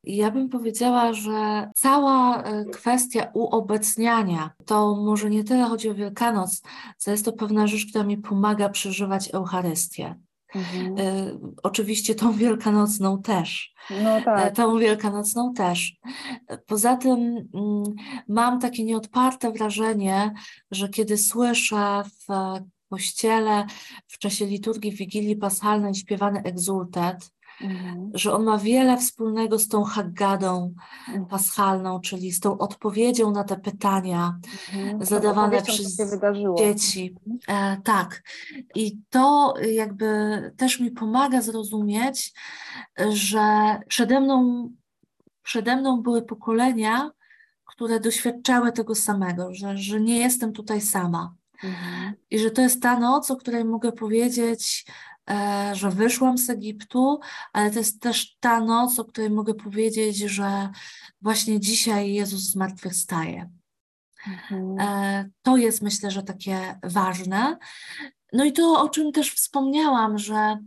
Ja 0.04 0.32
bym 0.32 0.50
powiedziała, 0.50 1.14
że 1.14 1.72
cała 1.76 2.44
e, 2.44 2.66
kwestia 2.66 3.32
uobecniania, 3.34 4.50
to 4.66 4.96
może 4.96 5.30
nie 5.30 5.44
tyle 5.44 5.64
chodzi 5.64 5.90
o 5.90 5.94
Wielkanoc, 5.94 6.62
co 6.98 7.12
jest 7.12 7.26
to 7.26 7.34
pewna 7.34 7.68
rzecz, 7.68 7.86
która 7.90 8.04
mi 8.04 8.18
pomaga 8.18 8.70
przeżywać 8.70 9.34
Eucharystię. 9.34 10.16
Mhm. 10.56 10.98
Y, 10.98 11.40
oczywiście 11.64 12.16
tą 12.16 12.34
wielkanocną 12.34 13.22
też. 13.22 13.74
No 14.04 14.22
tak. 14.22 14.56
Tą 14.56 14.78
wielkanocną 14.80 15.54
też. 15.54 15.96
Poza 16.68 16.98
tym 16.98 17.38
y, 17.38 17.44
mam 18.28 18.60
takie 18.60 18.84
nieodparte 18.84 19.52
wrażenie, 19.52 20.34
że 20.72 20.90
kiedy 20.90 21.18
słyszę 21.18 22.04
w 22.06 22.60
kościele 22.90 23.66
w 24.08 24.18
czasie 24.18 24.46
liturgii 24.46 24.92
Wigilii 24.92 25.36
Paschalnej 25.36 25.96
śpiewany 25.96 26.44
egzultat, 26.44 27.32
mhm. 27.64 28.12
że 28.14 28.34
on 28.34 28.44
ma 28.44 28.58
wiele 28.58 28.98
wspólnego 28.98 29.60
z 29.60 29.68
tą 29.68 29.84
Haggadą 29.84 30.74
mhm. 31.08 31.26
paschalną, 31.26 32.00
czyli 32.00 32.32
z 32.32 32.40
tą 32.40 32.58
odpowiedzią 32.58 33.32
na 33.32 33.44
te 33.44 33.58
pytania 33.58 34.40
mhm. 34.74 35.06
zadawane 35.06 35.62
przez 35.62 35.98
dzieci. 36.58 37.16
Mhm. 37.28 37.78
E, 37.78 37.82
tak. 37.82 38.24
I 38.76 38.98
to 39.10 39.54
jakby 39.72 40.06
też 40.58 40.80
mi 40.80 40.92
pomaga 40.92 41.42
zrozumieć, 41.42 42.34
że 43.10 43.40
przede 43.88 44.20
mną, 44.20 44.70
przede 45.44 45.76
mną 45.76 46.02
były 46.02 46.22
pokolenia, 46.22 47.12
które 47.66 48.00
doświadczały 48.00 48.72
tego 48.72 48.96
samego, 48.96 49.54
że, 49.54 49.78
że 49.78 50.02
nie 50.02 50.20
jestem 50.20 50.54
tutaj 50.54 50.82
sama. 50.82 51.36
Mhm. 51.64 52.14
I 52.32 52.40
że 52.40 52.52
to 52.52 52.62
jest 52.62 52.82
ta 52.82 53.00
noc, 53.00 53.32
o 53.32 53.36
której 53.36 53.66
mogę 53.66 53.92
powiedzieć, 53.92 54.86
że 55.74 55.90
wyszłam 55.90 56.38
z 56.38 56.50
Egiptu, 56.50 57.20
ale 57.54 57.72
to 57.72 57.80
jest 57.80 58.02
też 58.02 58.38
ta 58.40 58.60
noc, 58.60 59.00
o 59.00 59.06
której 59.06 59.30
mogę 59.30 59.54
powiedzieć, 59.54 60.18
że 60.18 60.70
właśnie 61.22 61.60
dzisiaj 61.60 62.14
Jezus 62.14 62.42
zmartwychwstaje. 62.42 63.50
Mhm. 64.28 64.80
E, 64.80 65.30
to 65.42 65.58
jest 65.58 65.82
myślę, 65.82 66.12
że 66.12 66.24
takie 66.24 66.80
ważne. 66.84 67.58
No 68.34 68.44
i 68.44 68.54
to, 68.54 68.82
o 68.82 68.90
czym 68.90 69.12
też 69.12 69.34
wspomniałam, 69.34 70.18
że 70.18 70.58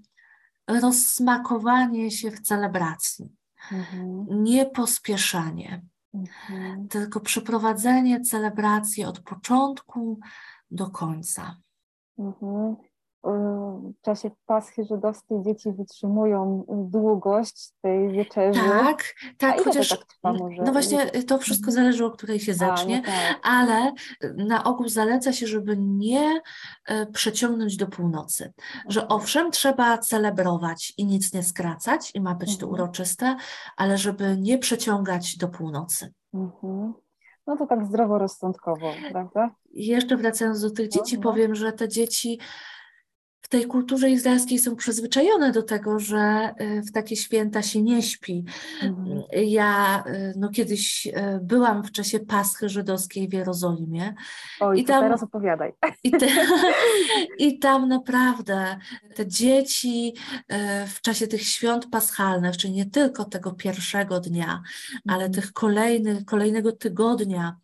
rozsmakowanie 0.67 2.11
się 2.11 2.31
w 2.31 2.41
celebracji, 2.41 3.29
mhm. 3.73 4.27
nie 4.29 4.67
pospieszanie, 4.67 5.83
mhm. 6.15 6.89
tylko 6.89 7.21
przeprowadzenie 7.21 8.21
celebracji 8.21 9.05
od 9.05 9.21
początku 9.21 10.21
do 10.71 10.91
końca. 10.91 11.57
Mhm. 12.19 12.77
W 13.25 14.01
czasie 14.03 14.31
Paschy 14.47 14.85
żydowskiej 14.85 15.43
dzieci 15.43 15.73
wytrzymują 15.73 16.65
długość 16.69 17.71
tej 17.83 18.13
wieczerzy. 18.13 18.61
Tak, 18.61 19.15
tak, 19.39 19.65
chociaż 19.65 19.89
tak 19.89 20.01
no 20.65 20.73
właśnie 20.73 21.07
to 21.07 21.39
wszystko 21.39 21.71
mhm. 21.71 21.75
zależy, 21.85 22.05
o 22.05 22.11
której 22.11 22.41
się 22.41 22.55
zacznie, 22.55 22.97
A, 22.97 23.01
no 23.01 23.07
tak. 23.07 23.41
ale 23.43 23.93
na 24.37 24.65
ogół 24.65 24.89
zaleca 24.89 25.33
się, 25.33 25.47
żeby 25.47 25.77
nie 25.79 26.41
przeciągnąć 27.13 27.77
do 27.77 27.87
północy. 27.87 28.53
Że 28.89 29.03
mhm. 29.03 29.21
owszem, 29.21 29.51
trzeba 29.51 29.99
celebrować 29.99 30.95
i 30.99 31.07
nic 31.07 31.35
nie 31.35 31.43
skracać 31.43 32.15
i 32.15 32.21
ma 32.21 32.35
być 32.35 32.51
mhm. 32.51 32.61
to 32.61 32.75
uroczyste, 32.75 33.37
ale 33.77 33.99
żeby 33.99 34.37
nie 34.39 34.59
przeciągać 34.59 35.37
do 35.37 35.49
północy. 35.49 36.13
Mhm. 36.35 36.95
No 37.47 37.57
to 37.57 37.67
tak 37.67 37.87
zdroworozsądkowo, 37.87 38.93
prawda? 39.11 39.51
Jeszcze 39.73 40.17
wracając 40.17 40.61
do 40.61 40.71
tych 40.71 40.89
dzieci, 40.89 41.17
no. 41.17 41.23
powiem, 41.23 41.55
że 41.55 41.73
te 41.73 41.89
dzieci 41.89 42.41
w 43.45 43.49
tej 43.49 43.67
kulturze 43.67 44.11
izraelskiej 44.11 44.59
są 44.59 44.77
przyzwyczajone 44.77 45.53
do 45.53 45.63
tego, 45.63 45.99
że 45.99 46.55
y, 46.61 46.83
w 46.83 46.93
takie 46.93 47.17
święta 47.17 47.63
się 47.63 47.83
nie 47.83 48.03
śpi. 48.03 48.45
Mhm. 48.83 49.23
Ja 49.33 50.05
y, 50.07 50.33
no, 50.37 50.49
kiedyś 50.49 51.07
y, 51.07 51.13
byłam 51.43 51.85
w 51.85 51.93
czasie 51.93 52.21
Paschy 52.21 52.69
żydowskiej 52.69 53.29
w 53.29 53.33
Jerozolimie. 53.33 54.15
Oj, 54.61 54.81
i 54.81 54.85
tam, 54.85 55.03
teraz 55.03 55.23
opowiadaj. 55.23 55.73
I, 56.05 56.11
te, 56.11 56.27
I 57.39 57.59
tam 57.59 57.89
naprawdę 57.89 58.77
te 59.15 59.27
dzieci 59.27 60.15
w 60.87 61.01
czasie 61.01 61.27
tych 61.27 61.43
świąt 61.43 61.87
paschalnych, 61.91 62.57
czyli 62.57 62.73
nie 62.73 62.87
tylko 62.87 63.25
tego 63.25 63.53
pierwszego 63.53 64.21
dnia, 64.21 64.63
ale 65.09 65.25
mhm. 65.25 65.33
tych 65.33 65.53
kolejnych, 65.53 66.25
kolejnego 66.25 66.73
tygodnia, 66.73 67.57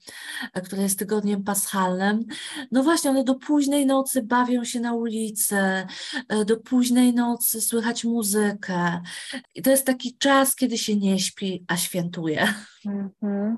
które 0.64 0.82
jest 0.82 0.98
tygodniem 0.98 1.44
paschalnym, 1.44 2.24
no 2.72 2.82
właśnie 2.82 3.10
one 3.10 3.24
do 3.24 3.34
późnej 3.34 3.86
nocy 3.86 4.22
bawią 4.22 4.64
się 4.64 4.80
na 4.80 4.94
ulicy, 4.94 5.69
do 6.46 6.56
późnej 6.56 7.14
nocy 7.14 7.60
słychać 7.60 8.04
muzykę. 8.04 9.00
I 9.54 9.62
to 9.62 9.70
jest 9.70 9.86
taki 9.86 10.18
czas, 10.18 10.54
kiedy 10.56 10.78
się 10.78 10.96
nie 10.96 11.18
śpi, 11.18 11.64
a 11.68 11.76
świętuje. 11.76 12.46
Mm-hmm. 12.86 13.56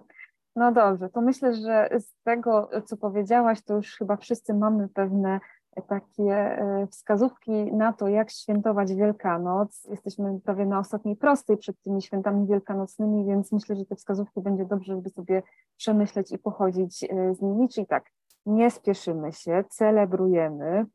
No 0.57 0.73
dobrze, 0.73 1.09
to 1.09 1.21
myślę, 1.21 1.55
że 1.55 1.89
z 2.01 2.15
tego, 2.25 2.71
co 2.87 2.97
powiedziałaś, 2.97 3.63
to 3.63 3.77
już 3.77 3.97
chyba 3.97 4.17
wszyscy 4.17 4.55
mamy 4.55 4.89
pewne 4.89 5.41
takie 5.89 6.33
e, 6.33 6.87
wskazówki 6.91 7.73
na 7.73 7.93
to, 7.93 8.09
jak 8.09 8.31
świętować 8.31 8.95
Wielkanoc. 8.95 9.85
Jesteśmy 9.91 10.41
prawie 10.41 10.67
na 10.67 10.79
ostatniej 10.79 11.17
prostej 11.17 11.57
przed 11.57 11.83
tymi 11.83 12.03
świętami 12.03 12.47
wielkanocnymi, 12.47 13.27
więc 13.27 13.53
myślę, 13.53 13.77
że 13.77 13.85
te 13.85 13.97
wskazówki 13.97 14.41
będzie 14.41 14.65
dobrze, 14.65 14.95
żeby 14.95 15.11
sobie 15.11 15.43
przemyśleć 15.77 16.33
i 16.33 16.39
pochodzić 16.39 17.05
e, 17.05 17.35
z 17.35 17.41
nimi. 17.41 17.69
Czyli 17.69 17.87
tak, 17.87 18.05
nie 18.47 18.71
spieszymy 18.71 19.33
się, 19.33 19.65
celebrujemy, 19.71 20.87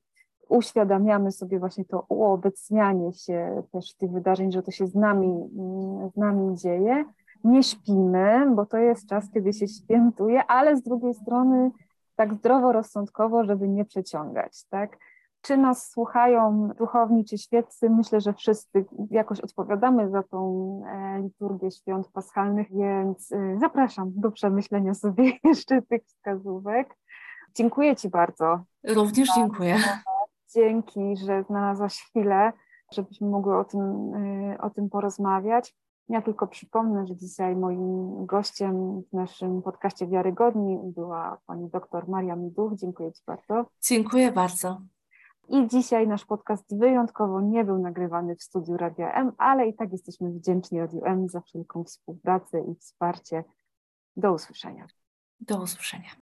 uświadamiamy 0.50 1.32
sobie 1.32 1.60
właśnie 1.60 1.86
to 1.86 2.06
uobecnianie 2.10 3.14
się 3.14 3.64
też 3.72 3.94
tych 3.94 4.12
wydarzeń, 4.12 4.52
że 4.52 4.64
to 4.64 4.72
się 4.72 4.88
z 4.88 4.96
nami, 4.96 5.50
z 6.14 6.18
nami 6.18 6.56
dzieje. 6.56 7.06
Nie 7.44 7.64
śpimy, 7.64 8.52
bo 8.56 8.66
to 8.66 8.78
jest 8.78 9.10
czas, 9.10 9.32
kiedy 9.34 9.54
się 9.54 9.68
świętuje, 9.68 10.46
ale 10.46 10.78
z 10.78 10.84
drugiej 10.84 11.14
strony 11.14 11.72
tak 12.16 12.34
zdroworozsądkowo, 12.34 13.44
żeby 13.44 13.68
nie 13.68 13.86
przeciągać, 13.86 14.66
tak? 14.70 14.98
Czy 15.42 15.58
nas 15.58 15.92
słuchają 15.92 16.70
duchowni 16.78 17.26
czy 17.26 17.38
świeccy? 17.38 17.90
Myślę, 17.90 18.22
że 18.22 18.34
wszyscy 18.34 18.86
jakoś 19.12 19.40
odpowiadamy 19.40 20.10
za 20.10 20.24
tą 20.24 20.82
e, 20.88 21.22
liturgię 21.22 21.72
świąt 21.72 22.08
paschalnych, 22.08 22.68
więc 22.72 23.32
e, 23.32 23.58
zapraszam 23.60 24.12
do 24.16 24.32
przemyślenia 24.32 24.94
sobie 24.94 25.24
jeszcze 25.44 25.82
tych 25.82 26.04
wskazówek. 26.06 26.96
Dziękuję 27.56 27.96
Ci 27.96 28.10
bardzo. 28.10 28.60
Również 28.84 29.30
dziękuję. 29.36 29.78
Dzięki, 30.54 31.18
że 31.26 31.44
znalazłaś 31.44 32.02
chwilę, 32.02 32.54
żebyśmy 32.94 33.30
mogły 33.30 33.58
o 33.58 33.66
tym, 33.66 34.14
y, 34.14 34.62
o 34.62 34.70
tym 34.70 34.90
porozmawiać. 34.90 35.76
Ja 36.10 36.22
tylko 36.22 36.48
przypomnę, 36.48 37.08
że 37.08 37.16
dzisiaj 37.16 37.56
moim 37.56 38.26
gościem 38.26 39.02
w 39.02 39.14
naszym 39.14 39.62
podcaście 39.62 40.08
Wiarygodni 40.08 40.80
była 40.84 41.38
pani 41.46 41.70
doktor 41.70 42.10
Maria 42.10 42.36
Miduch. 42.36 42.74
Dziękuję 42.76 43.14
Ci 43.14 43.24
bardzo. 43.28 43.66
Dziękuję 43.82 44.32
bardzo. 44.32 44.82
I 45.50 45.68
dzisiaj 45.68 46.08
nasz 46.08 46.26
podcast 46.26 46.78
wyjątkowo 46.78 47.42
nie 47.42 47.66
był 47.66 47.80
nagrywany 47.80 48.36
w 48.36 48.44
studiu 48.44 48.78
Radia 48.78 49.14
M, 49.14 49.32
ale 49.38 49.68
i 49.68 49.74
tak 49.74 49.92
jesteśmy 49.92 50.32
wdzięczni 50.32 50.80
Radiu 50.80 51.06
M 51.06 51.30
za 51.30 51.42
wszelką 51.42 51.84
współpracę 51.84 52.62
i 52.62 52.76
wsparcie. 52.76 53.44
Do 54.18 54.34
usłyszenia. 54.34 54.88
Do 55.40 55.62
usłyszenia. 55.62 56.10